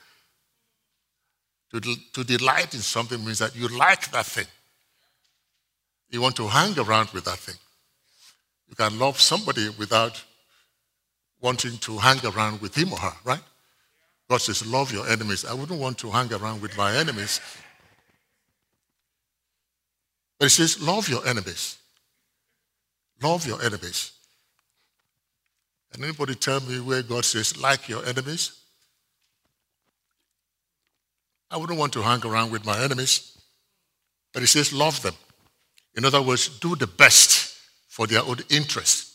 To, 1.71 1.79
to 1.79 2.23
delight 2.25 2.73
in 2.73 2.81
something 2.81 3.23
means 3.23 3.39
that 3.39 3.55
you 3.55 3.69
like 3.69 4.11
that 4.11 4.25
thing. 4.25 4.45
You 6.09 6.21
want 6.21 6.35
to 6.35 6.47
hang 6.47 6.77
around 6.77 7.11
with 7.11 7.23
that 7.23 7.39
thing. 7.39 7.55
You 8.73 8.89
can 8.89 8.97
love 8.97 9.21
somebody 9.21 9.69
without 9.77 10.23
wanting 11.39 11.77
to 11.77 11.99
hang 11.99 12.25
around 12.25 12.59
with 12.59 12.75
him 12.75 12.91
or 12.91 12.97
her, 12.97 13.13
right? 13.23 13.43
God 14.27 14.41
says, 14.41 14.65
love 14.65 14.91
your 14.91 15.07
enemies. 15.07 15.45
I 15.45 15.53
wouldn't 15.53 15.79
want 15.79 15.99
to 15.99 16.09
hang 16.09 16.33
around 16.33 16.59
with 16.59 16.75
my 16.75 16.95
enemies. 16.95 17.39
But 20.39 20.45
he 20.45 20.49
says, 20.49 20.81
love 20.81 21.07
your 21.07 21.23
enemies. 21.27 21.77
Love 23.21 23.45
your 23.45 23.61
enemies. 23.61 24.13
And 25.93 26.03
anybody 26.03 26.33
tell 26.33 26.59
me 26.61 26.79
where 26.79 27.03
God 27.03 27.25
says, 27.25 27.55
like 27.61 27.87
your 27.87 28.03
enemies? 28.07 28.59
I 31.51 31.57
wouldn't 31.57 31.77
want 31.77 31.93
to 31.93 32.01
hang 32.01 32.25
around 32.25 32.51
with 32.51 32.65
my 32.65 32.83
enemies. 32.83 33.37
But 34.33 34.41
he 34.41 34.47
says, 34.47 34.73
love 34.73 34.99
them. 35.03 35.13
In 35.93 36.05
other 36.05 36.23
words, 36.23 36.47
do 36.57 36.75
the 36.75 36.87
best 36.87 37.52
for 37.93 38.07
their 38.07 38.23
own 38.23 38.37
interest. 38.49 39.13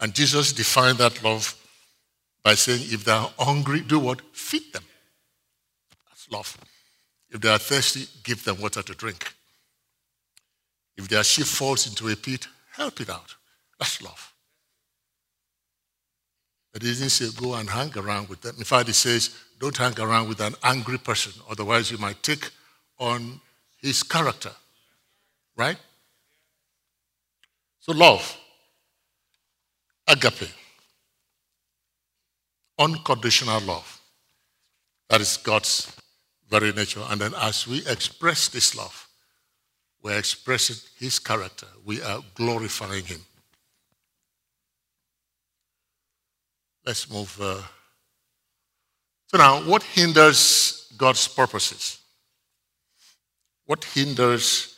And 0.00 0.12
Jesus 0.12 0.52
defined 0.52 0.98
that 0.98 1.22
love 1.22 1.54
by 2.42 2.56
saying, 2.56 2.80
if 2.86 3.04
they 3.04 3.12
are 3.12 3.30
hungry, 3.38 3.80
do 3.80 4.00
what? 4.00 4.20
Feed 4.32 4.72
them. 4.72 4.82
That's 6.08 6.28
love. 6.28 6.58
If 7.30 7.40
they 7.40 7.48
are 7.48 7.60
thirsty, 7.60 8.06
give 8.24 8.42
them 8.42 8.60
water 8.60 8.82
to 8.82 8.92
drink. 8.94 9.32
If 10.96 11.06
their 11.06 11.22
sheep 11.22 11.46
falls 11.46 11.86
into 11.86 12.08
a 12.08 12.16
pit, 12.16 12.48
help 12.72 13.00
it 13.00 13.08
out. 13.08 13.36
That's 13.78 14.02
love. 14.02 14.32
But 16.72 16.82
he 16.82 16.94
didn't 16.94 17.10
say 17.10 17.28
go 17.40 17.54
and 17.54 17.70
hang 17.70 17.96
around 17.96 18.28
with 18.28 18.40
them. 18.40 18.56
In 18.58 18.64
fact, 18.64 18.88
he 18.88 18.94
says 18.94 19.30
don't 19.60 19.76
hang 19.76 19.98
around 20.00 20.28
with 20.28 20.40
an 20.40 20.56
angry 20.64 20.98
person, 20.98 21.40
otherwise 21.48 21.92
you 21.92 21.98
might 21.98 22.20
take 22.24 22.50
on 22.98 23.40
his 23.80 24.02
character. 24.02 24.50
Right? 25.56 25.78
So, 27.80 27.92
love, 27.92 28.36
agape, 30.06 30.48
unconditional 32.78 33.60
love. 33.62 34.00
That 35.08 35.20
is 35.20 35.38
God's 35.38 35.90
very 36.50 36.72
nature. 36.72 37.02
And 37.08 37.20
then, 37.20 37.34
as 37.40 37.66
we 37.66 37.78
express 37.86 38.48
this 38.48 38.74
love, 38.74 39.08
we're 40.02 40.18
expressing 40.18 40.76
His 40.98 41.18
character, 41.18 41.66
we 41.84 42.02
are 42.02 42.20
glorifying 42.34 43.04
Him. 43.04 43.20
Let's 46.84 47.10
move. 47.10 47.36
Uh... 47.40 47.62
So, 49.26 49.38
now, 49.38 49.62
what 49.62 49.82
hinders 49.82 50.92
God's 50.96 51.28
purposes? 51.28 51.98
What 53.66 53.84
hinders 53.84 54.77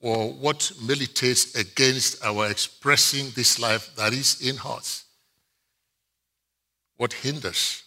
or 0.00 0.32
what 0.32 0.70
militates 0.86 1.54
against 1.54 2.24
our 2.24 2.50
expressing 2.50 3.30
this 3.34 3.58
life 3.58 3.94
that 3.96 4.12
is 4.12 4.40
in 4.40 4.56
us? 4.64 5.04
What 6.96 7.12
hinders? 7.12 7.82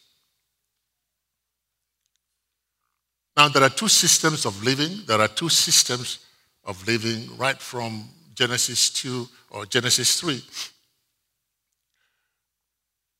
Now, 3.35 3.47
there 3.47 3.63
are 3.63 3.69
two 3.69 3.87
systems 3.87 4.45
of 4.45 4.61
living. 4.63 5.03
There 5.07 5.19
are 5.19 5.27
two 5.27 5.49
systems 5.49 6.19
of 6.65 6.85
living 6.85 7.35
right 7.37 7.59
from 7.59 8.09
Genesis 8.33 8.89
2 8.89 9.27
or 9.51 9.65
Genesis 9.65 10.19
3. 10.19 10.43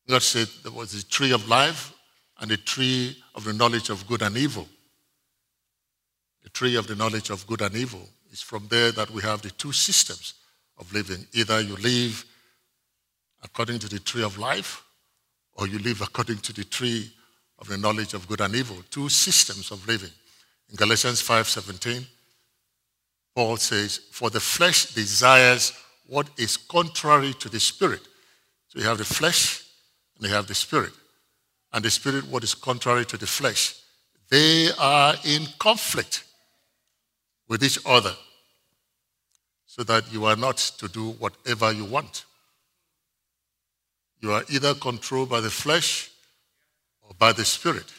God 0.10 0.21
said 0.21 0.47
there 0.63 0.71
was 0.71 0.93
a 0.93 1.06
tree 1.06 1.32
of 1.32 1.47
life 1.47 1.93
and 2.39 2.51
a 2.51 2.58
tree 2.58 3.17
of 3.36 3.45
the 3.45 3.54
knowledge 3.54 3.89
of 3.89 4.06
good 4.08 4.21
and 4.21 4.36
evil. 4.36 4.67
The 6.43 6.49
tree 6.49 6.75
of 6.75 6.88
the 6.88 6.95
knowledge 6.95 7.30
of 7.30 7.47
good 7.47 7.62
and 7.62 7.75
evil. 7.75 8.10
It's 8.32 8.41
from 8.41 8.67
there 8.70 8.91
that 8.94 9.12
we 9.12 9.22
have 9.24 9.41
the 9.41 9.52
two 9.52 9.74
systems 9.74 10.36
of 10.80 10.91
living. 10.94 11.28
Either 11.34 11.60
you 11.60 11.76
live 11.78 12.24
according 13.44 13.80
to 13.80 13.89
the 13.89 14.00
tree 14.00 14.24
of 14.24 14.38
life, 14.38 14.84
or 15.56 15.67
you 15.67 15.80
live 15.80 16.02
according 16.02 16.38
to 16.38 16.54
the 16.54 16.63
tree 16.63 17.12
of 17.60 17.67
the 17.67 17.78
knowledge 17.78 18.13
of 18.13 18.28
good 18.28 18.41
and 18.41 18.56
evil. 18.56 18.78
Two 18.89 19.10
systems 19.10 19.70
of 19.72 19.86
living. 19.86 20.12
In 20.70 20.76
Galatians 20.78 21.22
5:17, 21.22 22.08
Paul 23.36 23.58
says, 23.58 24.00
For 24.12 24.30
the 24.30 24.39
flesh 24.39 24.94
desires 24.94 25.74
what 26.08 26.30
is 26.38 26.58
contrary 26.58 27.34
to 27.36 27.50
the 27.50 27.60
spirit. 27.60 28.02
So 28.67 28.80
you 28.80 28.86
have 28.86 28.98
the 28.98 29.06
flesh 29.06 29.63
and 30.15 30.28
you 30.28 30.34
have 30.34 30.48
the 30.48 30.56
spirit. 30.56 30.94
And 31.74 31.84
the 31.84 31.91
spirit, 31.91 32.28
what 32.28 32.44
is 32.44 32.54
contrary 32.54 33.06
to 33.06 33.17
the 33.17 33.28
flesh. 33.28 33.76
They 34.30 34.72
are 34.78 35.15
in 35.24 35.48
conflict 35.60 36.24
with 37.52 37.66
each 37.66 37.80
other 37.86 38.14
so 39.66 39.84
that 39.84 40.10
you 40.14 40.24
are 40.24 40.38
not 40.38 40.56
to 40.56 40.88
do 40.88 41.10
whatever 41.20 41.74
you 41.74 41.84
want. 41.84 42.24
You 44.22 44.32
are 44.32 44.46
either 44.50 44.74
controlled 44.74 45.30
by 45.30 45.42
the 45.42 45.50
flesh 45.50 46.12
or 47.02 47.14
by 47.20 47.34
the 47.34 47.44
spirit. 47.44 47.92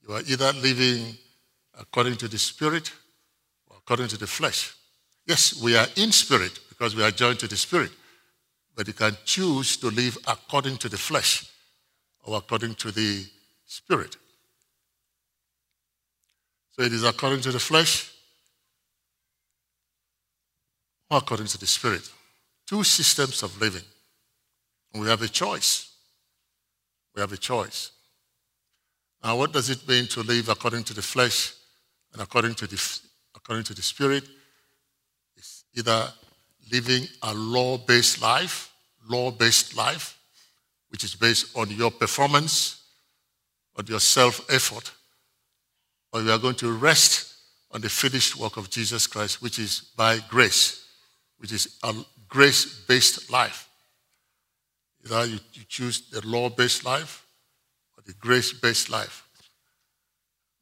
You 0.00 0.14
are 0.14 0.22
either 0.26 0.50
living 0.54 1.14
according 1.78 2.16
to 2.16 2.26
the 2.26 2.38
spirit 2.38 2.90
or 3.68 3.76
according 3.76 4.08
to 4.08 4.16
the 4.16 4.26
flesh. 4.26 4.74
Yes, 5.26 5.60
we 5.62 5.76
are 5.76 5.86
in 5.96 6.10
spirit 6.10 6.58
because 6.70 6.96
we 6.96 7.02
are 7.02 7.10
joined 7.10 7.40
to 7.40 7.48
the 7.48 7.56
spirit, 7.56 7.90
but 8.74 8.86
you 8.86 8.94
can 8.94 9.14
choose 9.26 9.76
to 9.76 9.88
live 9.90 10.16
according 10.26 10.78
to 10.78 10.88
the 10.88 10.96
flesh 10.96 11.50
or 12.22 12.38
according 12.38 12.76
to 12.76 12.90
the 12.90 13.26
spirit. 13.66 14.16
So 16.70 16.82
it 16.82 16.94
is 16.94 17.04
according 17.04 17.42
to 17.42 17.52
the 17.52 17.60
flesh 17.60 18.13
or 21.10 21.18
according 21.18 21.46
to 21.46 21.58
the 21.58 21.66
spirit. 21.66 22.08
Two 22.66 22.82
systems 22.84 23.42
of 23.42 23.60
living. 23.60 23.82
We 24.94 25.08
have 25.08 25.22
a 25.22 25.28
choice. 25.28 25.92
We 27.14 27.20
have 27.20 27.32
a 27.32 27.36
choice. 27.36 27.90
Now, 29.22 29.36
what 29.36 29.52
does 29.52 29.70
it 29.70 29.86
mean 29.88 30.06
to 30.08 30.22
live 30.22 30.48
according 30.48 30.84
to 30.84 30.94
the 30.94 31.02
flesh 31.02 31.52
and 32.12 32.22
according 32.22 32.54
to 32.54 32.66
the 32.66 33.00
according 33.34 33.64
to 33.64 33.74
the 33.74 33.82
Spirit, 33.82 34.24
It's 35.36 35.64
either 35.74 36.12
living 36.70 37.06
a 37.22 37.34
law 37.34 37.76
based 37.76 38.22
life, 38.22 38.72
law 39.08 39.30
based 39.30 39.76
life, 39.76 40.18
which 40.88 41.04
is 41.04 41.14
based 41.14 41.56
on 41.56 41.70
your 41.70 41.90
performance, 41.90 42.82
on 43.76 43.86
your 43.86 44.00
self 44.00 44.40
effort, 44.50 44.92
or 46.12 46.22
you 46.22 46.30
are 46.30 46.38
going 46.38 46.54
to 46.56 46.72
rest 46.72 47.34
on 47.72 47.80
the 47.80 47.88
finished 47.88 48.36
work 48.36 48.56
of 48.56 48.70
Jesus 48.70 49.06
Christ, 49.06 49.42
which 49.42 49.58
is 49.58 49.80
by 49.96 50.20
grace, 50.28 50.83
which 51.44 51.52
is 51.52 51.78
a 51.84 51.94
grace 52.26 52.64
based 52.88 53.30
life. 53.30 53.68
Either 55.04 55.26
you, 55.26 55.38
you 55.52 55.62
choose 55.68 56.08
the 56.08 56.26
law 56.26 56.48
based 56.48 56.82
life 56.82 57.26
or 57.94 58.02
the 58.06 58.14
grace 58.14 58.54
based 58.54 58.88
life. 58.88 59.28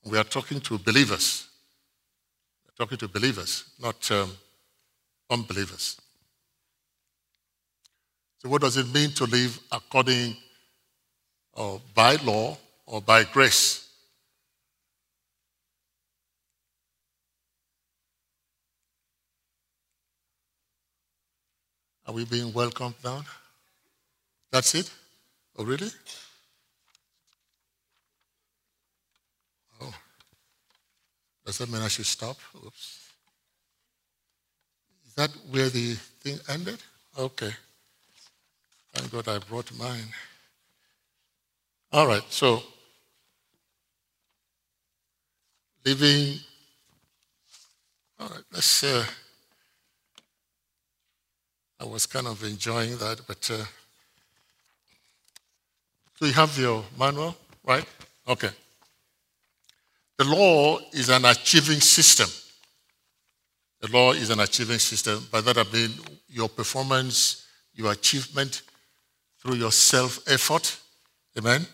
We 0.05 0.18
are 0.18 0.25
talking 0.25 0.61
to 0.62 0.79
believers 0.79 1.47
talking 2.83 2.99
to 2.99 3.07
believers, 3.07 3.64
not 3.81 4.11
um, 4.11 4.33
unbelievers. 5.31 6.01
So, 8.38 8.49
what 8.49 8.62
does 8.62 8.77
it 8.77 8.92
mean 8.92 9.11
to 9.11 9.25
live 9.25 9.61
according 9.71 10.37
or 11.53 11.81
by 11.95 12.16
law 12.16 12.59
or 12.87 13.01
by 13.01 13.23
grace? 13.23 13.88
Are 22.07 22.15
we 22.15 22.25
being 22.25 22.53
welcomed 22.53 22.95
now? 23.05 23.23
That's 24.51 24.75
it? 24.75 24.91
Oh, 25.57 25.65
really? 25.65 25.91
Does 31.45 31.59
that 31.59 31.71
mean 31.71 31.83
I 31.83 31.88
should 31.88 32.07
stop? 32.07 32.37
Oops. 32.65 33.11
Is 35.07 35.15
that 35.15 35.31
where 35.51 35.69
the 35.69 35.95
thing 36.21 36.38
ended? 36.49 36.79
Okay. 37.19 37.51
Thank 38.95 39.11
God 39.11 39.29
I 39.29 39.38
brought 39.38 39.71
mine. 39.77 40.09
All 41.93 42.07
right, 42.07 42.23
so 42.31 42.62
living. 45.85 46.38
All 48.19 48.29
right, 48.29 48.45
let's. 48.53 48.85
Uh, 48.85 49.05
I 51.83 51.85
was 51.85 52.07
kind 52.07 52.29
of 52.29 52.42
enjoying 52.45 52.97
that, 52.99 53.21
but. 53.27 53.51
Uh, 53.53 53.64
so 56.14 56.27
you 56.27 56.33
have 56.35 56.57
your 56.57 56.85
manual, 56.97 57.35
right? 57.64 57.85
Okay. 58.29 58.51
The 60.16 60.25
law 60.25 60.79
is 60.92 61.09
an 61.09 61.25
achieving 61.25 61.81
system. 61.81 62.29
The 63.81 63.90
law 63.90 64.12
is 64.12 64.31
an 64.31 64.38
achieving 64.38 64.79
system. 64.79 65.27
By 65.33 65.40
that 65.40 65.59
I 65.59 65.64
mean 65.73 65.90
your 66.29 66.49
performance, 66.49 67.49
your 67.75 67.90
achievement 67.90 68.62
through 69.40 69.57
your 69.57 69.73
self 69.73 70.21
effort, 70.29 70.79
amen, 71.37 71.66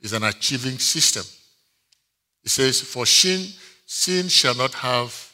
is 0.00 0.12
an 0.12 0.22
achieving 0.22 0.78
system. 0.78 1.24
It 2.44 2.50
says, 2.50 2.80
For 2.80 3.04
sin, 3.04 3.48
sin 3.84 4.28
shall 4.28 4.54
not 4.54 4.74
have, 4.74 5.33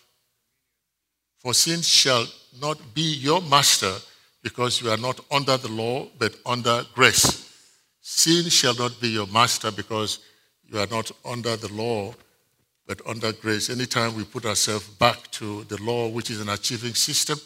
for 1.41 1.53
sin 1.53 1.83
shall 1.83 2.27
not 2.61 2.79
be 2.95 3.03
your 3.03 3.43
master 3.43 3.93
because 4.43 4.81
you 4.81 4.91
are 4.91 4.97
not 4.97 5.21
under 5.31 5.57
the 5.57 5.69
law 5.69 6.07
but 6.19 6.35
under 6.47 6.85
grace. 6.95 7.47
Sin 8.01 8.49
shall 8.49 8.75
not 8.75 9.01
be 9.01 9.09
your 9.09 9.27
master 9.27 9.71
because 9.71 10.21
you 10.67 10.79
are 10.79 10.87
not 10.87 11.11
under 11.25 11.57
the 11.57 11.73
law 11.73 12.15
but 12.91 13.07
under 13.07 13.33
grace, 13.33 13.71
anytime 13.71 14.17
we 14.17 14.25
put 14.25 14.45
ourselves 14.45 14.89
back 14.89 15.31
to 15.31 15.63
the 15.69 15.81
law, 15.81 16.09
which 16.09 16.29
is 16.29 16.41
an 16.41 16.49
achieving 16.49 16.95
system, 16.95 17.39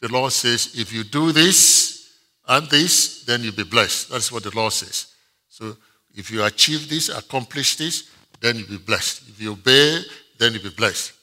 the 0.00 0.06
law 0.06 0.28
says, 0.28 0.78
if 0.78 0.92
you 0.92 1.02
do 1.02 1.32
this 1.32 2.12
and 2.46 2.70
this, 2.70 3.24
then 3.24 3.42
you'll 3.42 3.52
be 3.52 3.64
blessed. 3.64 4.10
That's 4.10 4.30
what 4.30 4.44
the 4.44 4.54
law 4.54 4.68
says. 4.68 5.08
So 5.48 5.76
if 6.14 6.30
you 6.30 6.44
achieve 6.44 6.88
this, 6.88 7.08
accomplish 7.08 7.74
this, 7.74 8.08
then 8.40 8.54
you'll 8.54 8.68
be 8.68 8.76
blessed. 8.76 9.28
If 9.28 9.40
you 9.40 9.54
obey, 9.54 10.02
then 10.38 10.52
you'll 10.52 10.62
be 10.62 10.70
blessed. 10.70 11.14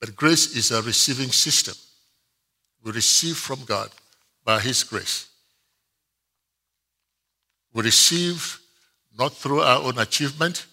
But 0.00 0.16
grace 0.16 0.56
is 0.56 0.70
a 0.70 0.82
receiving 0.82 1.30
system. 1.30 1.74
We 2.84 2.92
receive 2.92 3.36
from 3.36 3.64
God 3.64 3.90
by 4.44 4.60
His 4.60 4.84
grace. 4.84 5.28
We 7.72 7.82
receive 7.82 8.60
not 9.18 9.34
through 9.34 9.60
our 9.60 9.82
own 9.82 9.98
achievement, 9.98 10.66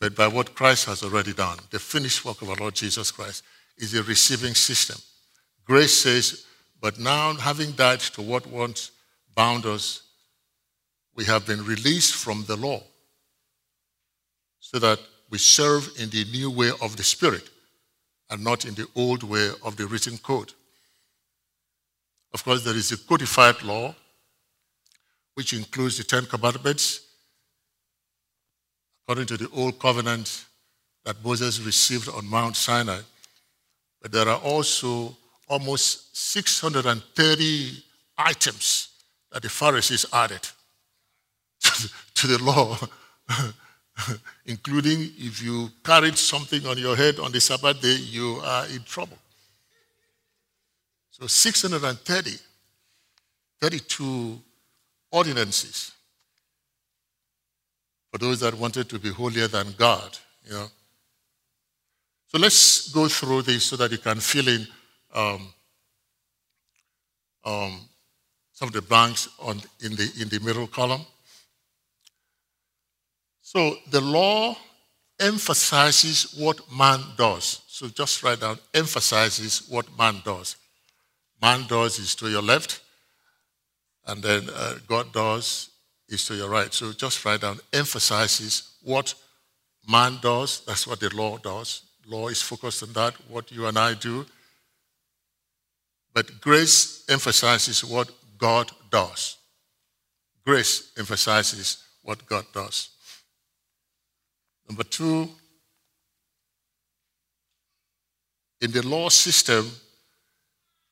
but 0.00 0.14
by 0.14 0.28
what 0.28 0.54
Christ 0.54 0.86
has 0.86 1.02
already 1.02 1.32
done. 1.32 1.58
The 1.70 1.78
finished 1.78 2.24
work 2.24 2.40
of 2.42 2.50
our 2.50 2.56
Lord 2.56 2.74
Jesus 2.74 3.10
Christ 3.10 3.42
is 3.76 3.94
a 3.94 4.02
receiving 4.02 4.54
system. 4.54 4.96
Grace 5.64 5.92
says, 5.92 6.46
but 6.80 6.98
now 6.98 7.34
having 7.34 7.72
died 7.72 8.00
to 8.00 8.22
what 8.22 8.46
once 8.46 8.92
bound 9.34 9.66
us, 9.66 10.02
we 11.16 11.24
have 11.24 11.44
been 11.46 11.64
released 11.64 12.14
from 12.14 12.44
the 12.46 12.56
law 12.56 12.80
so 14.60 14.78
that 14.78 15.00
we 15.30 15.38
serve 15.38 15.90
in 15.98 16.08
the 16.10 16.24
new 16.26 16.50
way 16.50 16.70
of 16.80 16.96
the 16.96 17.02
Spirit 17.02 17.50
and 18.30 18.44
not 18.44 18.64
in 18.64 18.74
the 18.74 18.86
old 18.94 19.22
way 19.22 19.50
of 19.64 19.76
the 19.76 19.86
written 19.86 20.18
code. 20.18 20.52
Of 22.34 22.44
course, 22.44 22.64
there 22.64 22.76
is 22.76 22.92
a 22.92 22.98
codified 22.98 23.62
law, 23.62 23.94
which 25.34 25.52
includes 25.52 25.96
the 25.96 26.04
Ten 26.04 26.26
Commandments 26.26 27.00
according 29.08 29.26
to 29.26 29.38
the 29.38 29.48
old 29.54 29.78
covenant 29.78 30.44
that 31.06 31.24
Moses 31.24 31.60
received 31.60 32.10
on 32.10 32.26
Mount 32.28 32.54
Sinai. 32.54 33.00
But 34.02 34.12
there 34.12 34.28
are 34.28 34.38
also 34.38 35.16
almost 35.48 36.14
630 36.14 37.82
items 38.18 38.88
that 39.32 39.40
the 39.42 39.48
Pharisees 39.48 40.04
added 40.12 40.46
to 42.14 42.26
the 42.26 42.42
law, 42.42 42.76
including 44.46 45.10
if 45.18 45.42
you 45.42 45.70
carried 45.84 46.16
something 46.16 46.66
on 46.66 46.78
your 46.78 46.96
head 46.96 47.18
on 47.18 47.32
the 47.32 47.40
Sabbath 47.40 47.80
day, 47.80 47.96
you 47.96 48.40
are 48.44 48.66
in 48.66 48.82
trouble. 48.84 49.18
So 51.10 51.26
630, 51.26 52.38
32 53.60 54.40
ordinances 55.10 55.92
for 58.10 58.18
those 58.18 58.40
that 58.40 58.54
wanted 58.54 58.88
to 58.88 58.98
be 58.98 59.10
holier 59.10 59.48
than 59.48 59.74
God, 59.76 60.16
you 60.46 60.52
know. 60.52 60.66
So 62.28 62.38
let's 62.38 62.92
go 62.92 63.08
through 63.08 63.42
this 63.42 63.64
so 63.64 63.76
that 63.76 63.90
you 63.90 63.98
can 63.98 64.20
fill 64.20 64.48
in 64.48 64.66
um, 65.14 65.48
um, 67.44 67.80
some 68.52 68.68
of 68.68 68.74
the 68.74 68.82
blanks 68.82 69.28
on, 69.40 69.60
in, 69.80 69.96
the, 69.96 70.12
in 70.20 70.28
the 70.28 70.38
middle 70.40 70.66
column. 70.66 71.00
So 73.50 73.78
the 73.90 74.02
law 74.02 74.58
emphasizes 75.18 76.34
what 76.36 76.60
man 76.70 77.00
does. 77.16 77.62
So 77.66 77.88
just 77.88 78.22
write 78.22 78.40
down 78.40 78.58
emphasizes 78.74 79.66
what 79.70 79.86
man 79.96 80.20
does. 80.22 80.56
Man 81.40 81.66
does 81.66 81.98
is 81.98 82.14
to 82.16 82.28
your 82.28 82.42
left, 82.42 82.82
and 84.06 84.22
then 84.22 84.50
uh, 84.54 84.74
God 84.86 85.14
does 85.14 85.70
is 86.10 86.26
to 86.26 86.34
your 86.34 86.50
right. 86.50 86.74
So 86.74 86.92
just 86.92 87.24
write 87.24 87.40
down 87.40 87.58
emphasizes 87.72 88.76
what 88.82 89.14
man 89.88 90.18
does. 90.20 90.60
That's 90.66 90.86
what 90.86 91.00
the 91.00 91.08
law 91.16 91.38
does. 91.38 91.84
Law 92.06 92.28
is 92.28 92.42
focused 92.42 92.82
on 92.82 92.92
that, 92.92 93.14
what 93.30 93.50
you 93.50 93.64
and 93.64 93.78
I 93.78 93.94
do. 93.94 94.26
But 96.12 96.42
grace 96.42 97.02
emphasizes 97.08 97.82
what 97.82 98.10
God 98.36 98.70
does. 98.90 99.38
Grace 100.44 100.92
emphasizes 100.98 101.82
what 102.02 102.26
God 102.26 102.44
does. 102.52 102.90
Number 104.68 104.84
two, 104.84 105.28
in 108.60 108.70
the 108.72 108.86
law 108.86 109.08
system, 109.08 109.70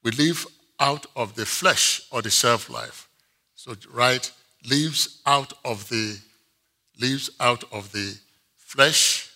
we 0.02 0.12
live 0.12 0.46
out 0.78 1.06
of 1.16 1.34
the 1.34 1.46
flesh 1.46 2.06
or 2.10 2.22
the 2.22 2.30
self 2.30 2.70
life. 2.70 3.08
So, 3.54 3.74
right, 3.92 4.30
lives 4.68 5.20
out 5.26 5.52
of 5.64 5.88
the 5.88 6.18
lives 7.00 7.30
out 7.40 7.64
of 7.72 7.92
the 7.92 8.16
flesh, 8.56 9.30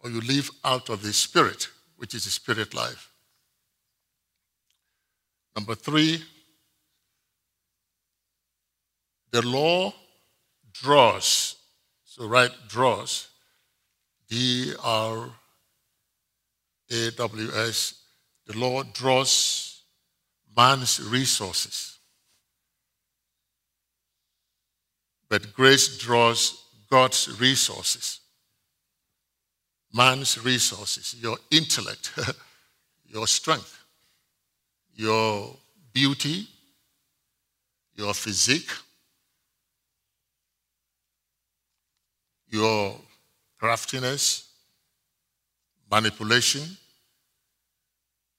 or 0.00 0.10
you 0.10 0.20
live 0.20 0.50
out 0.64 0.90
of 0.90 1.02
the 1.02 1.12
spirit, 1.12 1.68
which 1.96 2.14
is 2.14 2.24
the 2.24 2.30
spirit 2.30 2.74
life. 2.74 3.10
Number 5.54 5.74
three, 5.74 6.22
the 9.30 9.42
law 9.42 9.92
draws. 10.72 11.56
So, 12.14 12.26
right, 12.26 12.50
draws. 12.68 13.28
D 14.28 14.74
R 14.82 15.30
A 16.90 17.10
W 17.12 17.48
S. 17.54 17.94
The 18.46 18.58
law 18.58 18.82
draws 18.82 19.82
man's 20.54 21.00
resources. 21.00 21.98
But 25.30 25.54
grace 25.54 25.96
draws 25.96 26.62
God's 26.90 27.40
resources. 27.40 28.20
Man's 29.94 30.42
resources, 30.44 31.16
your 31.18 31.38
intellect, 31.50 32.12
your 33.06 33.26
strength 33.26 33.82
your 34.94 35.56
beauty, 35.92 36.46
your 37.94 38.14
physique, 38.14 38.70
your 42.52 42.96
craftiness, 43.58 44.48
manipulation. 45.90 46.62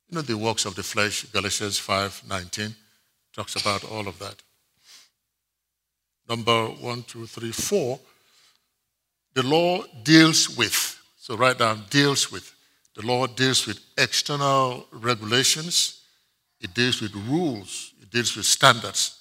You 0.07 0.15
know 0.15 0.21
the 0.21 0.37
works 0.37 0.65
of 0.65 0.75
the 0.75 0.83
flesh, 0.83 1.23
Galatians 1.31 1.79
5:19 1.79 2.75
talks 3.33 3.55
about 3.55 3.83
all 3.83 4.07
of 4.07 4.19
that. 4.19 4.41
Number 6.29 6.67
one, 6.67 7.03
two, 7.03 7.25
three, 7.25 7.51
four. 7.51 7.99
The 9.33 9.43
law 9.43 9.83
deals 10.03 10.49
with, 10.55 10.99
so 11.17 11.35
write 11.35 11.57
down 11.57 11.85
deals 11.89 12.31
with. 12.31 12.53
The 12.93 13.01
law 13.01 13.25
deals 13.25 13.65
with 13.65 13.79
external 13.97 14.87
regulations 14.91 16.03
it 16.63 16.73
deals 16.73 17.01
with 17.01 17.13
rules, 17.13 17.93
it 18.01 18.09
deals 18.09 18.35
with 18.37 18.45
standards. 18.45 19.19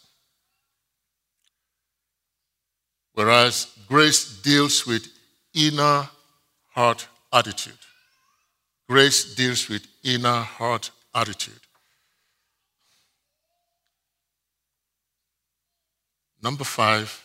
Whereas 3.14 3.66
grace 3.88 4.40
deals 4.40 4.86
with 4.86 5.06
inner 5.54 6.08
heart 6.70 7.06
attitude. 7.32 7.78
Grace 8.88 9.34
deals 9.34 9.68
with 9.68 9.86
inner 10.02 10.40
heart 10.40 10.90
attitude. 11.14 11.60
Number 16.42 16.64
five, 16.64 17.24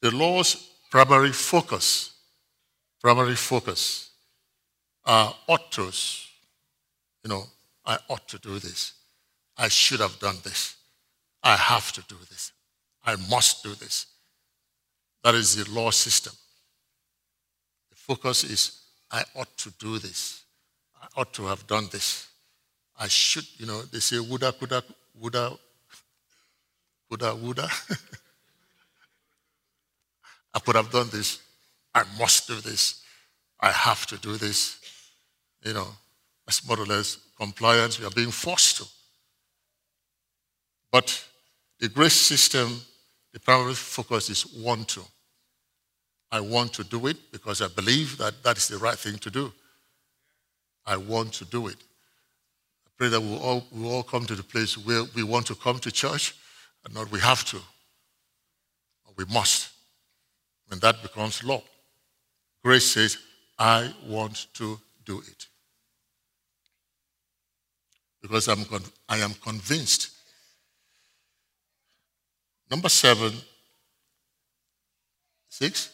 the 0.00 0.10
law's 0.10 0.56
primary 0.90 1.32
focus, 1.32 2.12
primary 3.00 3.36
focus 3.36 4.10
uh, 5.04 5.32
oughtos. 5.48 6.26
You 7.22 7.30
know, 7.30 7.44
I 7.84 7.98
ought 8.08 8.26
to 8.28 8.38
do 8.38 8.58
this. 8.58 8.92
I 9.56 9.68
should 9.68 10.00
have 10.00 10.18
done 10.18 10.36
this. 10.42 10.76
I 11.42 11.56
have 11.56 11.92
to 11.92 12.02
do 12.02 12.16
this. 12.28 12.52
I 13.04 13.16
must 13.30 13.62
do 13.62 13.74
this. 13.74 14.06
That 15.24 15.34
is 15.34 15.56
the 15.56 15.70
law 15.70 15.90
system. 15.90 16.32
The 17.90 17.96
focus 17.96 18.44
is 18.44 18.80
I 19.10 19.24
ought 19.34 19.56
to 19.58 19.70
do 19.78 19.98
this. 19.98 20.42
I 21.00 21.06
ought 21.16 21.32
to 21.34 21.46
have 21.46 21.66
done 21.66 21.88
this. 21.90 22.28
I 22.98 23.08
should, 23.08 23.46
you 23.58 23.66
know, 23.66 23.82
they 23.82 24.00
say 24.00 24.18
woulda, 24.18 24.52
coulda, 24.52 24.82
woulda, 25.18 25.56
woulda, 27.08 27.34
woulda. 27.34 27.68
I 30.54 30.58
could 30.58 30.76
have 30.76 30.90
done 30.90 31.08
this. 31.10 31.38
I 31.94 32.04
must 32.18 32.46
do 32.46 32.60
this. 32.60 33.02
I 33.58 33.70
have 33.70 34.06
to 34.06 34.16
do 34.18 34.36
this 34.36 34.80
you 35.64 35.74
know, 35.74 35.88
that's 36.46 36.66
more 36.66 36.80
or 36.80 36.86
less 36.86 37.18
compliance. 37.36 37.98
We 37.98 38.06
are 38.06 38.10
being 38.10 38.30
forced 38.30 38.78
to. 38.78 38.84
But 40.90 41.24
the 41.80 41.88
grace 41.88 42.14
system, 42.14 42.80
the 43.32 43.40
primary 43.40 43.74
focus 43.74 44.30
is 44.30 44.46
want 44.46 44.88
to. 44.88 45.00
I 46.30 46.40
want 46.40 46.72
to 46.74 46.84
do 46.84 47.06
it 47.06 47.16
because 47.32 47.60
I 47.60 47.68
believe 47.68 48.18
that 48.18 48.42
that 48.44 48.56
is 48.56 48.68
the 48.68 48.78
right 48.78 48.98
thing 48.98 49.18
to 49.18 49.30
do. 49.30 49.52
I 50.86 50.96
want 50.96 51.32
to 51.34 51.44
do 51.44 51.66
it. 51.66 51.76
I 52.86 52.90
pray 52.96 53.08
that 53.08 53.20
we'll 53.20 53.38
all, 53.38 53.66
we'll 53.72 53.90
all 53.90 54.02
come 54.02 54.26
to 54.26 54.34
the 54.34 54.42
place 54.42 54.78
where 54.78 55.04
we 55.14 55.22
want 55.22 55.46
to 55.46 55.54
come 55.54 55.78
to 55.80 55.90
church 55.90 56.34
and 56.84 56.94
not 56.94 57.10
we 57.10 57.20
have 57.20 57.44
to. 57.46 57.56
Or 57.56 59.14
we 59.16 59.24
must. 59.24 59.70
And 60.70 60.80
that 60.82 61.02
becomes 61.02 61.42
law. 61.42 61.62
Grace 62.62 62.92
says, 62.92 63.18
I 63.58 63.92
want 64.06 64.46
to 64.54 64.78
do 65.04 65.18
it 65.20 65.46
because 68.22 68.48
I'm 68.48 68.64
con- 68.64 68.82
I 69.08 69.18
am 69.18 69.34
convinced. 69.34 70.10
Number 72.70 72.88
seven, 72.88 73.32
six, 75.48 75.90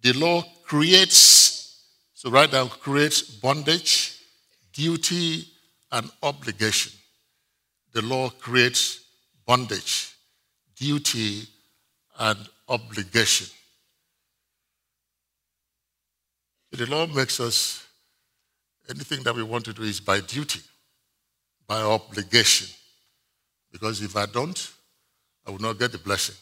the 0.00 0.12
law 0.14 0.42
creates, 0.64 1.84
so 2.14 2.30
write 2.30 2.50
down, 2.50 2.68
creates 2.68 3.22
bondage, 3.22 4.18
duty, 4.72 5.44
and 5.92 6.10
obligation. 6.22 6.92
The 7.92 8.02
law 8.02 8.30
creates 8.30 9.00
bondage, 9.46 10.14
duty, 10.76 11.42
and 12.18 12.38
obligation. 12.68 13.48
The 16.72 16.86
law 16.86 17.06
makes 17.06 17.40
us, 17.40 17.86
anything 18.88 19.22
that 19.24 19.34
we 19.34 19.42
want 19.42 19.64
to 19.66 19.72
do 19.72 19.82
is 19.82 20.00
by 20.00 20.20
duty 20.20 20.60
by 21.66 21.82
obligation. 21.82 22.66
Because 23.70 24.00
if 24.02 24.16
I 24.16 24.26
don't, 24.26 24.72
I 25.48 25.50
will 25.50 25.58
not 25.58 25.78
get 25.78 25.92
the 25.92 25.98
blessing. 25.98 26.34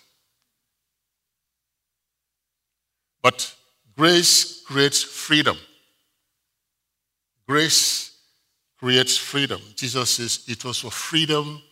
But 3.23 3.55
grace 3.97 4.63
creates 4.67 5.01
freedom. 5.05 5.57
Grace 7.47 8.19
creates 8.81 9.17
freedom. 9.17 9.61
Jesus 9.77 10.11
says, 10.11 10.45
It 10.49 10.65
was 10.65 10.81
for 10.81 10.91
freedom 10.91 11.63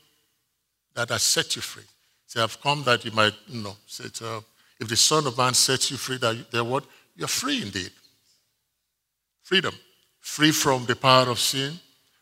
that 0.95 1.11
I 1.11 1.16
set 1.16 1.57
you 1.57 1.62
free. 1.62 1.82
Say, 2.28 2.41
I've 2.41 2.61
come 2.61 2.85
that 2.85 3.05
you 3.05 3.11
might, 3.11 3.35
you 3.49 3.62
know, 3.62 3.76
say, 3.87 4.05
uh, 4.24 4.41
if 4.78 4.89
the 4.89 4.97
Son 4.97 5.26
of 5.26 5.37
Man 5.37 5.55
sets 5.55 5.91
you 5.91 5.97
free, 5.97 6.18
that 6.18 6.37
you, 6.53 6.64
what? 6.64 6.85
You're 7.16 7.26
free 7.26 7.62
indeed. 7.62 7.91
Freedom. 9.43 9.74
Free 10.20 10.53
from 10.53 10.87
the 10.87 10.95
power 10.95 11.28
of 11.28 11.41
sin, 11.41 11.78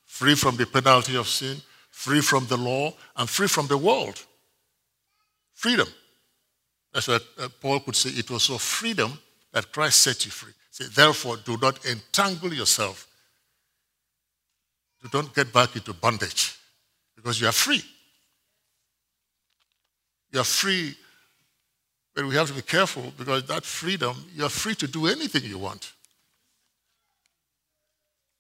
free 0.07 0.35
from 0.35 0.57
the 0.57 0.67
penalty 0.67 1.17
of 1.17 1.29
sin, 1.29 1.59
free 1.91 2.23
from 2.23 2.47
the 2.47 2.57
law, 2.57 2.95
and 3.17 3.29
free 3.29 3.47
from 3.47 3.67
the 3.67 3.77
world. 3.77 4.25
Freedom. 5.63 5.87
That's 6.93 7.07
what 7.07 7.23
uh, 7.39 7.49
Paul 7.61 7.79
could 7.81 7.95
say. 7.95 8.11
It 8.11 8.29
was 8.29 8.47
for 8.47 8.59
freedom 8.59 9.17
that 9.53 9.71
Christ 9.71 10.03
set 10.03 10.25
you 10.25 10.33
free. 10.33 10.53
Say, 10.73 10.87
therefore, 10.93 11.37
do 11.37 11.57
not 11.63 11.87
entangle 11.87 12.53
yourself 12.53 13.07
You 15.03 15.09
don't 15.11 15.33
get 15.35 15.53
back 15.53 15.75
into 15.75 15.93
bondage 15.93 16.57
because 17.17 17.41
you 17.41 17.49
are 17.49 17.53
free. 17.53 17.83
You 20.33 20.41
are 20.41 20.45
free, 20.45 20.95
but 22.15 22.25
we 22.25 22.35
have 22.37 22.49
to 22.49 22.55
be 22.55 22.63
careful 22.63 23.13
because 23.19 23.45
that 23.47 23.65
freedom, 23.65 24.17
you 24.35 24.45
are 24.45 24.49
free 24.49 24.75
to 24.77 24.87
do 24.87 25.07
anything 25.07 25.45
you 25.45 25.59
want. 25.59 25.93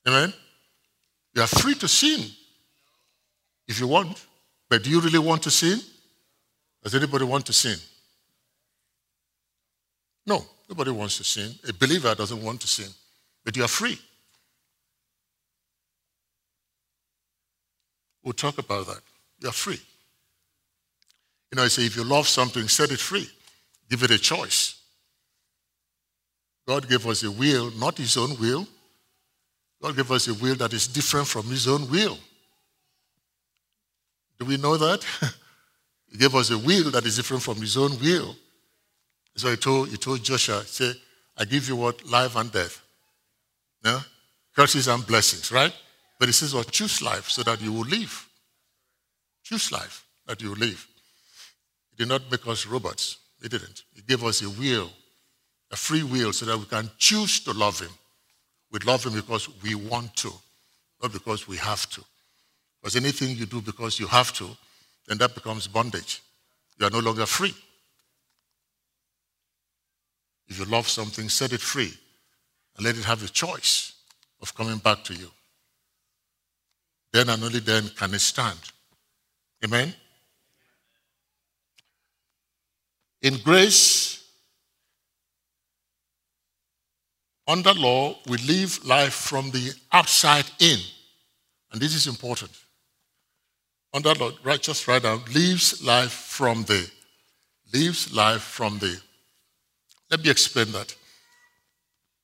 Amen? 0.06 0.32
You 1.34 1.42
are 1.42 1.48
free 1.48 1.74
to 1.74 1.88
sin 1.88 2.30
if 3.66 3.80
you 3.80 3.88
want. 3.88 4.26
But 4.68 4.84
do 4.84 4.90
you 4.90 5.00
really 5.00 5.18
want 5.18 5.42
to 5.42 5.50
sin? 5.50 5.80
Does 6.82 6.94
anybody 6.94 7.24
want 7.24 7.46
to 7.46 7.52
sin? 7.52 7.78
No, 10.26 10.44
nobody 10.68 10.90
wants 10.90 11.18
to 11.18 11.24
sin. 11.24 11.54
A 11.68 11.72
believer 11.72 12.14
doesn't 12.14 12.42
want 12.42 12.60
to 12.60 12.66
sin, 12.66 12.90
but 13.44 13.56
you 13.56 13.64
are 13.64 13.68
free. 13.68 13.98
We'll 18.22 18.32
talk 18.32 18.58
about 18.58 18.86
that. 18.86 19.00
You 19.40 19.48
are 19.48 19.52
free. 19.52 19.80
You 21.50 21.56
know, 21.56 21.64
I 21.64 21.68
say 21.68 21.84
if 21.84 21.96
you 21.96 22.04
love 22.04 22.28
something, 22.28 22.68
set 22.68 22.90
it 22.92 23.00
free. 23.00 23.28
Give 23.90 24.02
it 24.04 24.10
a 24.10 24.18
choice. 24.18 24.80
God 26.66 26.88
gave 26.88 27.06
us 27.06 27.24
a 27.24 27.30
will, 27.30 27.70
not 27.72 27.98
his 27.98 28.16
own 28.16 28.38
will. 28.38 28.66
God 29.82 29.96
gave 29.96 30.10
us 30.12 30.28
a 30.28 30.34
will 30.34 30.54
that 30.56 30.72
is 30.72 30.86
different 30.86 31.26
from 31.26 31.46
his 31.46 31.66
own 31.66 31.90
will. 31.90 32.16
Do 34.38 34.46
we 34.46 34.56
know 34.56 34.76
that? 34.76 35.04
he 36.12 36.18
gave 36.18 36.34
us 36.34 36.50
a 36.50 36.58
will 36.58 36.90
that 36.90 37.06
is 37.06 37.16
different 37.16 37.42
from 37.42 37.56
his 37.56 37.76
own 37.76 37.98
will. 37.98 38.36
So 39.34 39.50
he 39.50 39.56
told, 39.56 39.88
he 39.88 39.96
told 39.96 40.22
Joshua, 40.22 40.62
say, 40.66 40.92
I 41.38 41.46
give 41.46 41.66
you 41.68 41.74
what? 41.74 42.06
Life 42.06 42.36
and 42.36 42.52
death. 42.52 42.82
Yeah? 43.82 44.00
Curses 44.54 44.88
and 44.88 45.06
blessings, 45.06 45.50
right? 45.50 45.72
But 46.20 46.28
he 46.28 46.32
says, 46.32 46.54
well, 46.54 46.64
choose 46.64 47.00
life 47.00 47.30
so 47.30 47.42
that 47.44 47.62
you 47.62 47.72
will 47.72 47.86
live. 47.86 48.28
Choose 49.42 49.72
life 49.72 50.04
that 50.26 50.42
you 50.42 50.50
will 50.50 50.58
live. 50.58 50.86
He 51.90 51.96
did 51.96 52.08
not 52.08 52.30
make 52.30 52.46
us 52.46 52.66
robots. 52.66 53.16
He 53.40 53.48
didn't. 53.48 53.82
He 53.94 54.02
gave 54.02 54.22
us 54.22 54.42
a 54.42 54.50
will, 54.50 54.90
a 55.70 55.76
free 55.76 56.02
will, 56.02 56.34
so 56.34 56.44
that 56.44 56.58
we 56.58 56.66
can 56.66 56.90
choose 56.98 57.40
to 57.40 57.52
love 57.52 57.80
him. 57.80 57.90
We 58.70 58.80
love 58.80 59.04
him 59.04 59.14
because 59.14 59.48
we 59.62 59.74
want 59.74 60.14
to, 60.16 60.30
not 61.02 61.12
because 61.12 61.48
we 61.48 61.56
have 61.56 61.88
to. 61.90 62.04
Because 62.80 62.96
anything 62.96 63.36
you 63.36 63.46
do 63.46 63.62
because 63.62 63.98
you 63.98 64.06
have 64.06 64.32
to, 64.34 64.46
then 65.06 65.18
that 65.18 65.34
becomes 65.34 65.66
bondage. 65.66 66.22
You 66.78 66.86
are 66.86 66.90
no 66.90 67.00
longer 67.00 67.26
free. 67.26 67.54
If 70.48 70.58
you 70.58 70.64
love 70.64 70.88
something, 70.88 71.28
set 71.28 71.52
it 71.52 71.60
free 71.60 71.92
and 72.76 72.84
let 72.84 72.96
it 72.96 73.04
have 73.04 73.24
a 73.24 73.28
choice 73.28 73.94
of 74.40 74.54
coming 74.54 74.78
back 74.78 75.04
to 75.04 75.14
you. 75.14 75.30
Then 77.12 77.28
and 77.28 77.42
only 77.42 77.60
then 77.60 77.88
can 77.96 78.14
it 78.14 78.20
stand. 78.20 78.58
Amen? 79.64 79.94
In 83.22 83.38
grace, 83.38 84.24
under 87.46 87.72
law, 87.72 88.16
we 88.28 88.38
live 88.38 88.84
life 88.84 89.14
from 89.14 89.50
the 89.50 89.72
outside 89.92 90.46
in. 90.58 90.78
And 91.70 91.80
this 91.80 91.94
is 91.94 92.06
important. 92.06 92.50
Under 93.94 94.14
law, 94.14 94.30
right, 94.42 94.60
just 94.60 94.88
lives 94.88 95.82
life 95.84 96.12
from 96.12 96.64
the, 96.64 96.90
lives 97.74 98.12
life 98.14 98.42
from 98.42 98.78
the. 98.78 98.98
Let 100.10 100.22
me 100.24 100.30
explain 100.30 100.72
that. 100.72 100.94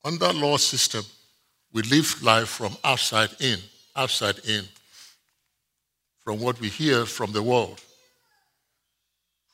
Under 0.03 0.33
law 0.33 0.57
system, 0.57 1.03
we 1.71 1.83
live 1.83 2.21
life 2.23 2.47
from 2.49 2.75
outside 2.83 3.29
in, 3.39 3.59
outside 3.95 4.39
in 4.47 4.63
from 6.23 6.39
what 6.39 6.59
we 6.59 6.69
hear 6.69 7.05
from 7.05 7.31
the 7.31 7.41
world, 7.41 7.81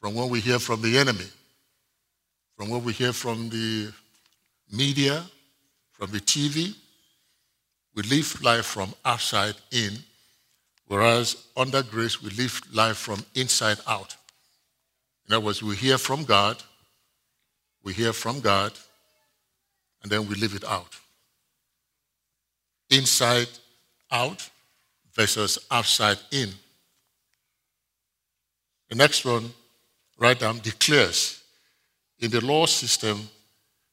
from 0.01 0.13
what 0.13 0.29
we 0.29 0.39
hear 0.39 0.59
from 0.59 0.81
the 0.81 0.97
enemy, 0.97 1.27
from 2.57 2.69
what 2.69 2.83
we 2.83 2.93
hear 2.93 3.13
from 3.13 3.49
the 3.49 3.91
media, 4.71 5.23
from 5.91 6.11
the 6.11 6.19
TV. 6.19 6.75
We 7.95 8.03
live 8.03 8.41
life 8.41 8.65
from 8.65 8.93
outside 9.05 9.55
in, 9.71 9.93
whereas 10.87 11.47
under 11.55 11.81
grace, 11.83 12.21
we 12.21 12.29
live 12.31 12.61
life 12.73 12.97
from 12.97 13.23
inside 13.35 13.77
out. 13.87 14.15
In 15.27 15.33
other 15.33 15.45
words, 15.45 15.63
we 15.63 15.75
hear 15.75 15.97
from 15.97 16.23
God, 16.23 16.61
we 17.83 17.93
hear 17.93 18.13
from 18.13 18.39
God, 18.39 18.73
and 20.01 20.11
then 20.11 20.27
we 20.27 20.35
live 20.35 20.53
it 20.53 20.63
out. 20.63 20.95
Inside 22.89 23.47
out 24.11 24.49
versus 25.13 25.57
outside 25.71 26.17
in. 26.31 26.49
The 28.89 28.95
next 28.95 29.25
one, 29.25 29.51
write 30.19 30.39
down, 30.39 30.59
declares. 30.59 31.41
In 32.19 32.29
the 32.29 32.45
law 32.45 32.65
system, 32.65 33.27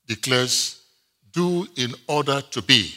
declares, 0.07 0.83
do 1.33 1.67
in 1.77 1.95
order 2.07 2.43
to 2.51 2.63
be. 2.63 2.95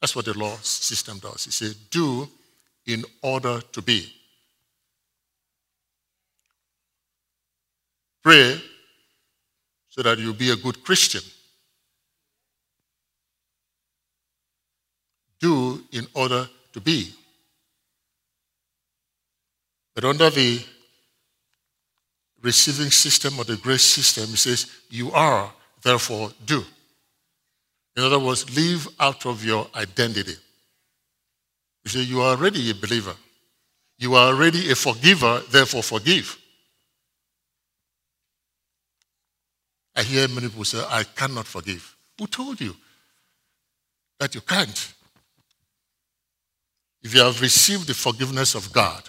That's 0.00 0.16
what 0.16 0.24
the 0.24 0.36
law 0.36 0.56
system 0.56 1.18
does. 1.18 1.46
It 1.46 1.52
says, 1.52 1.74
do 1.74 2.28
in 2.86 3.04
order 3.22 3.60
to 3.72 3.82
be. 3.82 4.12
Pray 8.22 8.60
so 9.88 10.02
that 10.02 10.18
you'll 10.18 10.34
be 10.34 10.50
a 10.50 10.56
good 10.56 10.82
Christian. 10.82 11.22
Do 15.38 15.82
in 15.92 16.06
order 16.14 16.48
to 16.72 16.80
be. 16.80 17.12
But 19.94 20.04
under 20.04 20.30
the 20.30 20.64
receiving 22.42 22.90
system 22.90 23.38
or 23.38 23.44
the 23.44 23.56
grace 23.56 23.82
system, 23.82 24.24
it 24.24 24.38
says, 24.38 24.66
You 24.90 25.12
are, 25.12 25.52
therefore 25.82 26.30
do. 26.44 26.64
In 27.96 28.02
other 28.02 28.18
words, 28.18 28.56
live 28.56 28.88
out 28.98 29.24
of 29.26 29.44
your 29.44 29.68
identity. 29.76 30.34
You 31.84 31.90
say, 31.90 32.00
You 32.00 32.20
are 32.22 32.36
already 32.36 32.70
a 32.70 32.74
believer. 32.74 33.14
You 33.98 34.14
are 34.14 34.28
already 34.28 34.70
a 34.70 34.74
forgiver, 34.74 35.42
therefore 35.50 35.82
forgive. 35.82 36.36
I 39.96 40.02
hear 40.02 40.26
many 40.28 40.48
people 40.48 40.64
say, 40.64 40.82
I 40.88 41.04
cannot 41.04 41.46
forgive. 41.46 41.94
Who 42.18 42.26
told 42.26 42.60
you 42.60 42.74
that 44.18 44.34
you 44.34 44.40
can't? 44.40 44.94
If 47.02 47.14
you 47.14 47.20
have 47.20 47.40
received 47.40 47.86
the 47.86 47.94
forgiveness 47.94 48.54
of 48.54 48.72
God, 48.72 49.02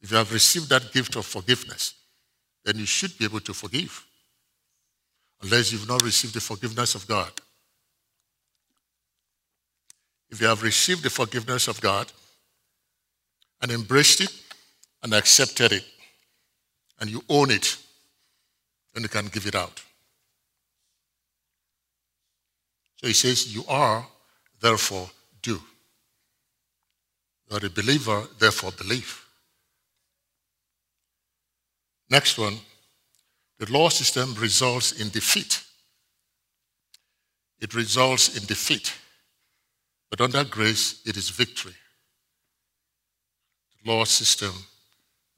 if 0.00 0.10
you 0.10 0.16
have 0.16 0.32
received 0.32 0.68
that 0.70 0.92
gift 0.92 1.16
of 1.16 1.26
forgiveness, 1.26 1.94
then 2.64 2.78
you 2.78 2.86
should 2.86 3.16
be 3.18 3.24
able 3.24 3.40
to 3.40 3.52
forgive. 3.52 4.06
Unless 5.42 5.72
you've 5.72 5.88
not 5.88 6.02
received 6.02 6.34
the 6.34 6.40
forgiveness 6.40 6.94
of 6.94 7.06
God. 7.06 7.32
If 10.32 10.40
you 10.40 10.46
have 10.46 10.62
received 10.62 11.02
the 11.02 11.10
forgiveness 11.10 11.68
of 11.68 11.78
God 11.82 12.10
and 13.60 13.70
embraced 13.70 14.22
it 14.22 14.32
and 15.02 15.12
accepted 15.12 15.72
it, 15.72 15.84
and 16.98 17.10
you 17.10 17.22
own 17.28 17.50
it, 17.50 17.76
then 18.94 19.02
you 19.02 19.10
can 19.10 19.26
give 19.26 19.46
it 19.46 19.54
out. 19.54 19.82
So 22.96 23.08
he 23.08 23.12
says, 23.12 23.54
You 23.54 23.64
are, 23.68 24.06
therefore 24.58 25.10
do. 25.42 25.60
You 27.50 27.56
are 27.56 27.66
a 27.66 27.70
believer, 27.70 28.26
therefore 28.38 28.72
believe. 28.72 29.22
Next 32.08 32.38
one 32.38 32.58
the 33.58 33.70
law 33.70 33.90
system 33.90 34.34
results 34.34 34.92
in 34.92 35.10
defeat. 35.10 35.62
It 37.60 37.74
results 37.74 38.36
in 38.36 38.44
defeat. 38.46 38.92
But 40.12 40.20
under 40.20 40.44
grace, 40.44 41.00
it 41.06 41.16
is 41.16 41.30
victory. 41.30 41.72
The 43.82 43.90
law 43.90 44.04
system 44.04 44.52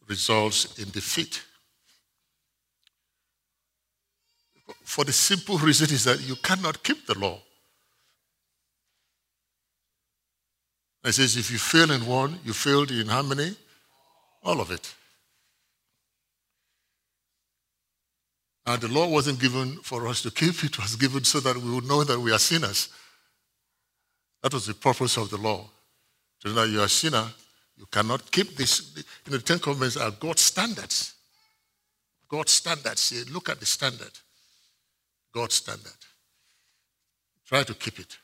results 0.08 0.76
in 0.80 0.90
defeat. 0.90 1.44
For 4.82 5.04
the 5.04 5.12
simple 5.12 5.58
reason 5.58 5.94
is 5.94 6.02
that 6.02 6.20
you 6.22 6.34
cannot 6.34 6.82
keep 6.82 7.06
the 7.06 7.16
law. 7.16 7.38
It 11.04 11.12
says 11.12 11.36
if 11.36 11.52
you 11.52 11.58
fail 11.58 11.92
in 11.92 12.04
one, 12.04 12.40
you 12.44 12.52
failed 12.52 12.90
in 12.90 13.06
how 13.06 13.22
many? 13.22 13.54
All 14.42 14.60
of 14.60 14.72
it. 14.72 14.92
And 18.66 18.82
the 18.82 18.88
law 18.88 19.06
wasn't 19.06 19.38
given 19.38 19.76
for 19.84 20.08
us 20.08 20.22
to 20.22 20.32
keep, 20.32 20.64
it 20.64 20.80
was 20.80 20.96
given 20.96 21.22
so 21.22 21.38
that 21.38 21.56
we 21.56 21.72
would 21.72 21.84
know 21.84 22.02
that 22.02 22.18
we 22.18 22.32
are 22.32 22.40
sinners. 22.40 22.88
That 24.44 24.52
was 24.52 24.66
the 24.66 24.74
purpose 24.74 25.16
of 25.16 25.30
the 25.30 25.38
law. 25.38 25.64
Know 26.44 26.52
that 26.52 26.68
you 26.68 26.80
are 26.80 26.84
a 26.84 26.88
sinner, 26.90 27.24
you 27.78 27.86
cannot 27.90 28.30
keep 28.30 28.54
this. 28.56 28.94
You 29.24 29.32
know, 29.32 29.38
the 29.38 29.42
Ten 29.42 29.58
Commandments 29.58 29.96
are 29.96 30.10
God's 30.10 30.42
standards. 30.42 31.14
God's 32.28 32.52
standards. 32.52 33.30
Look 33.32 33.48
at 33.48 33.58
the 33.58 33.64
standard. 33.64 34.10
God's 35.32 35.54
standard. 35.54 35.96
Try 37.46 37.62
to 37.62 37.72
keep 37.72 37.98
it. 37.98 38.18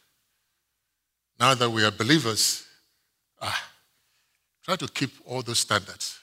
now 1.38 1.54
that 1.54 1.70
we 1.70 1.82
are 1.86 1.90
believers, 1.90 2.66
ah, 3.40 3.70
try 4.62 4.76
to 4.76 4.88
keep 4.88 5.12
all 5.24 5.40
those 5.40 5.60
standards. 5.60 6.18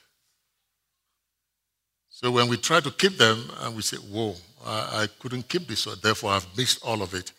So 2.11 2.29
when 2.29 2.47
we 2.47 2.57
try 2.57 2.81
to 2.81 2.91
keep 2.91 3.17
them 3.17 3.49
and 3.61 3.75
we 3.75 3.81
say, 3.81 3.97
whoa, 3.97 4.35
I, 4.63 5.03
I 5.03 5.07
couldn't 5.19 5.49
keep 5.49 5.67
this, 5.67 5.79
so 5.79 5.95
therefore 5.95 6.33
I've 6.33 6.47
missed 6.55 6.85
all 6.85 7.01
of 7.01 7.15
it, 7.15 7.31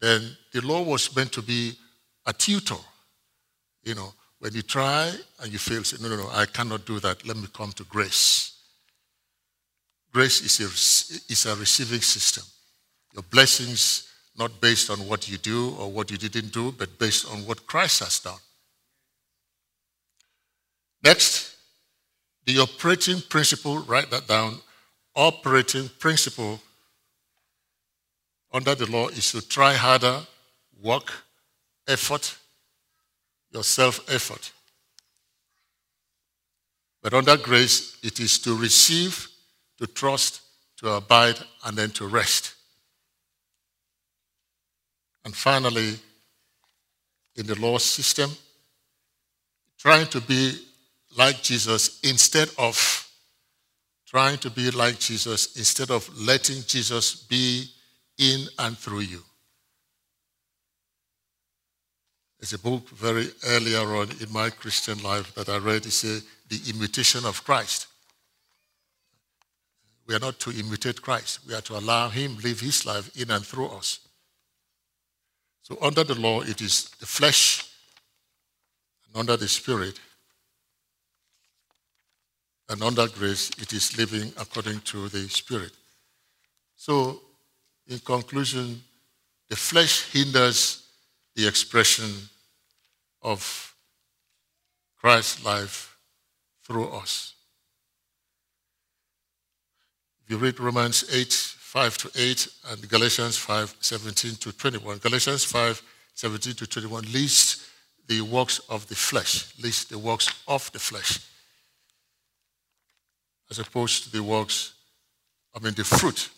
then 0.00 0.36
the 0.52 0.60
law 0.62 0.82
was 0.82 1.14
meant 1.14 1.32
to 1.32 1.42
be 1.42 1.72
a 2.26 2.32
tutor. 2.32 2.82
You 3.84 3.94
know, 3.94 4.12
when 4.38 4.54
you 4.54 4.62
try 4.62 5.12
and 5.40 5.52
you 5.52 5.58
fail, 5.58 5.84
say, 5.84 5.96
no, 6.02 6.08
no, 6.08 6.22
no, 6.22 6.30
I 6.32 6.46
cannot 6.46 6.86
do 6.86 6.98
that. 7.00 7.26
Let 7.26 7.36
me 7.36 7.46
come 7.52 7.72
to 7.72 7.84
grace. 7.84 8.58
Grace 10.12 10.40
is 10.40 10.60
a, 10.60 11.32
is 11.32 11.46
a 11.46 11.54
receiving 11.56 12.00
system. 12.00 12.44
Your 13.14 13.22
blessings 13.24 14.08
not 14.38 14.60
based 14.60 14.90
on 14.90 14.98
what 15.00 15.28
you 15.28 15.38
do 15.38 15.74
or 15.78 15.90
what 15.90 16.10
you 16.10 16.16
didn't 16.16 16.52
do, 16.52 16.72
but 16.72 16.98
based 16.98 17.30
on 17.30 17.40
what 17.40 17.66
Christ 17.66 18.00
has 18.00 18.18
done. 18.18 18.38
Next, 21.02 21.56
the 22.46 22.58
operating 22.58 23.20
principle, 23.28 23.80
write 23.80 24.10
that 24.10 24.26
down. 24.26 24.58
Operating 25.14 25.88
principle 25.98 26.60
under 28.52 28.74
the 28.74 28.90
law 28.90 29.08
is 29.08 29.32
to 29.32 29.46
try 29.46 29.74
harder, 29.74 30.20
work, 30.82 31.12
effort, 31.86 32.36
your 33.52 33.64
self 33.64 34.00
effort. 34.10 34.52
But 37.02 37.14
under 37.14 37.36
grace, 37.36 37.96
it 38.02 38.20
is 38.20 38.38
to 38.40 38.54
receive, 38.54 39.28
to 39.78 39.86
trust, 39.86 40.42
to 40.78 40.90
abide, 40.90 41.38
and 41.64 41.76
then 41.76 41.90
to 41.92 42.06
rest. 42.06 42.54
And 45.24 45.34
finally, 45.34 45.94
in 47.36 47.46
the 47.46 47.58
law 47.58 47.78
system, 47.78 48.30
trying 49.78 50.06
to 50.08 50.20
be 50.20 50.58
like 51.16 51.42
Jesus 51.42 52.00
instead 52.02 52.50
of 52.58 53.06
trying 54.06 54.38
to 54.38 54.50
be 54.50 54.70
like 54.72 54.98
Jesus, 54.98 55.56
instead 55.56 55.90
of 55.90 56.08
letting 56.18 56.62
Jesus 56.66 57.14
be 57.14 57.70
in 58.20 58.46
and 58.58 58.78
through 58.78 59.00
you. 59.00 59.22
There's 62.38 62.52
a 62.52 62.58
book 62.58 62.88
very 62.90 63.28
earlier 63.46 63.80
on 63.96 64.10
in 64.20 64.32
my 64.32 64.50
Christian 64.50 65.02
life 65.02 65.34
that 65.34 65.48
I 65.48 65.58
read. 65.58 65.86
It's 65.86 66.04
a, 66.04 66.20
The 66.48 66.60
Imitation 66.70 67.26
of 67.26 67.42
Christ. 67.44 67.86
We 70.06 70.14
are 70.14 70.20
not 70.20 70.38
to 70.40 70.50
imitate 70.50 71.02
Christ. 71.02 71.40
We 71.46 71.54
are 71.54 71.60
to 71.62 71.76
allow 71.76 72.08
him 72.08 72.36
live 72.42 72.60
his 72.60 72.86
life 72.86 73.10
in 73.16 73.30
and 73.30 73.44
through 73.44 73.68
us. 73.68 74.00
So 75.62 75.78
under 75.82 76.02
the 76.02 76.14
law, 76.14 76.40
it 76.40 76.60
is 76.60 76.90
the 76.98 77.06
flesh, 77.06 77.70
and 79.06 79.20
under 79.20 79.36
the 79.36 79.48
spirit, 79.48 80.00
and 82.68 82.82
under 82.82 83.06
grace, 83.08 83.50
it 83.58 83.72
is 83.72 83.98
living 83.98 84.32
according 84.38 84.80
to 84.80 85.08
the 85.08 85.28
spirit. 85.28 85.72
So, 86.76 87.20
in 87.90 87.98
conclusion, 87.98 88.80
the 89.48 89.56
flesh 89.56 90.12
hinders 90.12 90.86
the 91.34 91.46
expression 91.46 92.10
of 93.20 93.74
Christ's 95.00 95.44
life 95.44 95.96
through 96.64 96.88
us. 96.88 97.34
If 100.24 100.30
you 100.30 100.36
read 100.38 100.60
Romans 100.60 101.04
8, 101.12 101.32
5 101.32 101.98
to 101.98 102.10
8 102.16 102.48
and 102.70 102.88
Galatians 102.88 103.36
5 103.36 103.76
17 103.80 104.34
to 104.36 104.52
21. 104.52 104.98
Galatians 104.98 105.44
5 105.44 105.82
17 106.14 106.54
to 106.54 106.66
21 106.66 107.04
lists 107.12 107.68
the 108.08 108.20
works 108.20 108.58
of 108.68 108.88
the 108.88 108.94
flesh, 108.94 109.54
lists 109.62 109.84
the 109.84 109.98
works 109.98 110.42
of 110.48 110.70
the 110.72 110.80
flesh, 110.80 111.20
as 113.50 113.60
opposed 113.60 114.02
to 114.02 114.10
the 114.10 114.22
works, 114.22 114.72
I 115.54 115.60
mean, 115.60 115.74
the 115.74 115.84
fruit 115.84 116.28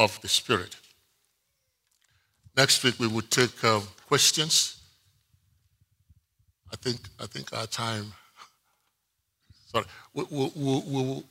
of 0.00 0.18
the 0.22 0.28
Spirit. 0.28 0.76
Next 2.56 2.82
week 2.82 2.98
we 2.98 3.06
will 3.06 3.28
take 3.38 3.62
uh, 3.62 3.80
questions. 4.08 4.80
I 6.72 6.76
think, 6.76 6.98
I 7.20 7.26
think 7.26 7.52
our 7.52 7.66
time, 7.66 8.06
sorry, 9.66 9.84
we, 10.14 10.24
we, 10.30 10.50
we, 10.56 10.82
we 10.86 11.02
will 11.04 11.24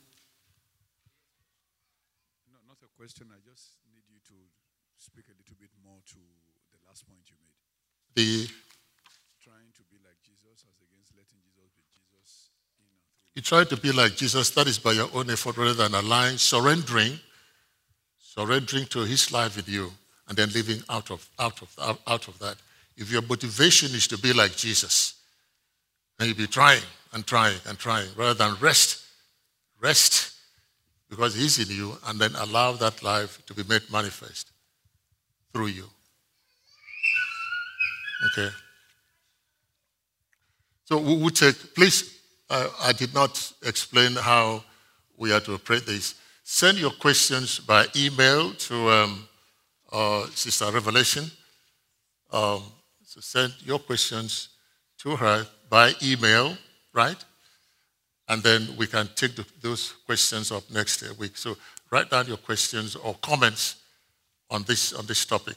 question. 2.96 3.26
I 3.32 3.40
just 3.42 3.80
need 3.90 4.04
you 4.12 4.20
to 4.28 4.36
speak 4.98 5.24
a 5.26 5.34
little 5.34 5.56
bit 5.58 5.70
more 5.82 5.98
to 6.12 6.20
the 6.70 6.78
last 6.86 7.08
point 7.08 7.24
you 7.26 7.36
made. 7.40 7.56
The 8.14 8.46
trying 9.42 9.72
to 9.74 9.82
be 9.90 9.96
like 10.04 10.20
Jesus 10.22 10.62
as 10.68 10.76
against 10.84 11.16
letting 11.16 11.40
Jesus 11.42 11.72
be 11.74 11.82
Jesus 11.90 12.52
in. 12.78 12.92
You 13.34 13.42
try 13.42 13.64
to 13.64 13.76
be 13.76 13.90
like 13.90 14.16
Jesus, 14.16 14.50
that 14.50 14.68
is 14.68 14.78
by 14.78 14.92
your 14.92 15.08
own 15.14 15.30
effort 15.30 15.56
rather 15.56 15.74
than 15.74 15.94
allowing, 15.94 16.36
surrendering, 16.36 17.18
surrendering 18.34 18.86
to 18.86 19.00
his 19.00 19.32
life 19.32 19.56
with 19.56 19.68
you, 19.68 19.90
and 20.28 20.36
then 20.36 20.48
living 20.50 20.80
out 20.88 21.10
of, 21.10 21.28
out 21.38 21.60
of, 21.62 21.98
out 22.06 22.28
of 22.28 22.38
that. 22.38 22.56
If 22.96 23.10
your 23.10 23.22
motivation 23.22 23.88
is 23.94 24.06
to 24.08 24.18
be 24.18 24.32
like 24.32 24.56
Jesus, 24.56 25.14
then 26.16 26.28
you'll 26.28 26.36
be 26.36 26.46
trying 26.46 26.82
and 27.12 27.26
trying 27.26 27.58
and 27.66 27.76
trying 27.78 28.08
rather 28.16 28.34
than 28.34 28.54
rest. 28.60 29.04
Rest 29.80 30.36
because 31.08 31.34
He's 31.34 31.58
in 31.58 31.74
you, 31.74 31.96
and 32.06 32.20
then 32.20 32.32
allow 32.36 32.72
that 32.72 33.02
life 33.02 33.44
to 33.46 33.54
be 33.54 33.64
made 33.64 33.82
manifest 33.90 34.52
through 35.52 35.66
you. 35.66 35.84
Okay. 38.26 38.54
So 40.84 40.98
we 40.98 41.16
will 41.16 41.30
take, 41.30 41.74
please, 41.74 42.20
I 42.48 42.92
did 42.96 43.12
not 43.12 43.52
explain 43.64 44.12
how 44.12 44.62
we 45.16 45.32
are 45.32 45.40
to 45.40 45.54
operate 45.54 45.86
this. 45.86 46.14
Send 46.52 46.78
your 46.78 46.90
questions 46.90 47.60
by 47.60 47.86
email 47.94 48.52
to 48.52 48.90
um, 48.90 49.28
uh, 49.92 50.26
Sister 50.34 50.70
Revelation. 50.70 51.24
Um, 52.32 52.62
so 53.04 53.20
send 53.20 53.54
your 53.64 53.78
questions 53.78 54.48
to 54.98 55.16
her 55.16 55.46
by 55.68 55.92
email, 56.02 56.56
right? 56.92 57.24
and 58.30 58.42
then 58.44 58.68
we 58.76 58.86
can 58.86 59.08
take 59.16 59.34
the, 59.34 59.44
those 59.60 59.92
questions 60.06 60.52
up 60.52 60.62
next 60.70 61.02
week. 61.18 61.36
So 61.36 61.56
write 61.90 62.10
down 62.10 62.28
your 62.28 62.36
questions 62.36 62.94
or 62.94 63.14
comments 63.20 63.76
on 64.48 64.62
this, 64.62 64.92
on 64.92 65.04
this 65.06 65.26
topic 65.26 65.56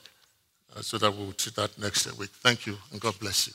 uh, 0.75 0.81
so 0.81 0.97
that 0.97 1.15
we'll 1.15 1.33
treat 1.33 1.55
that 1.55 1.77
next 1.79 2.11
week. 2.17 2.31
Thank 2.41 2.65
you, 2.65 2.75
and 2.91 2.99
God 2.99 3.13
bless 3.19 3.47
you. 3.47 3.53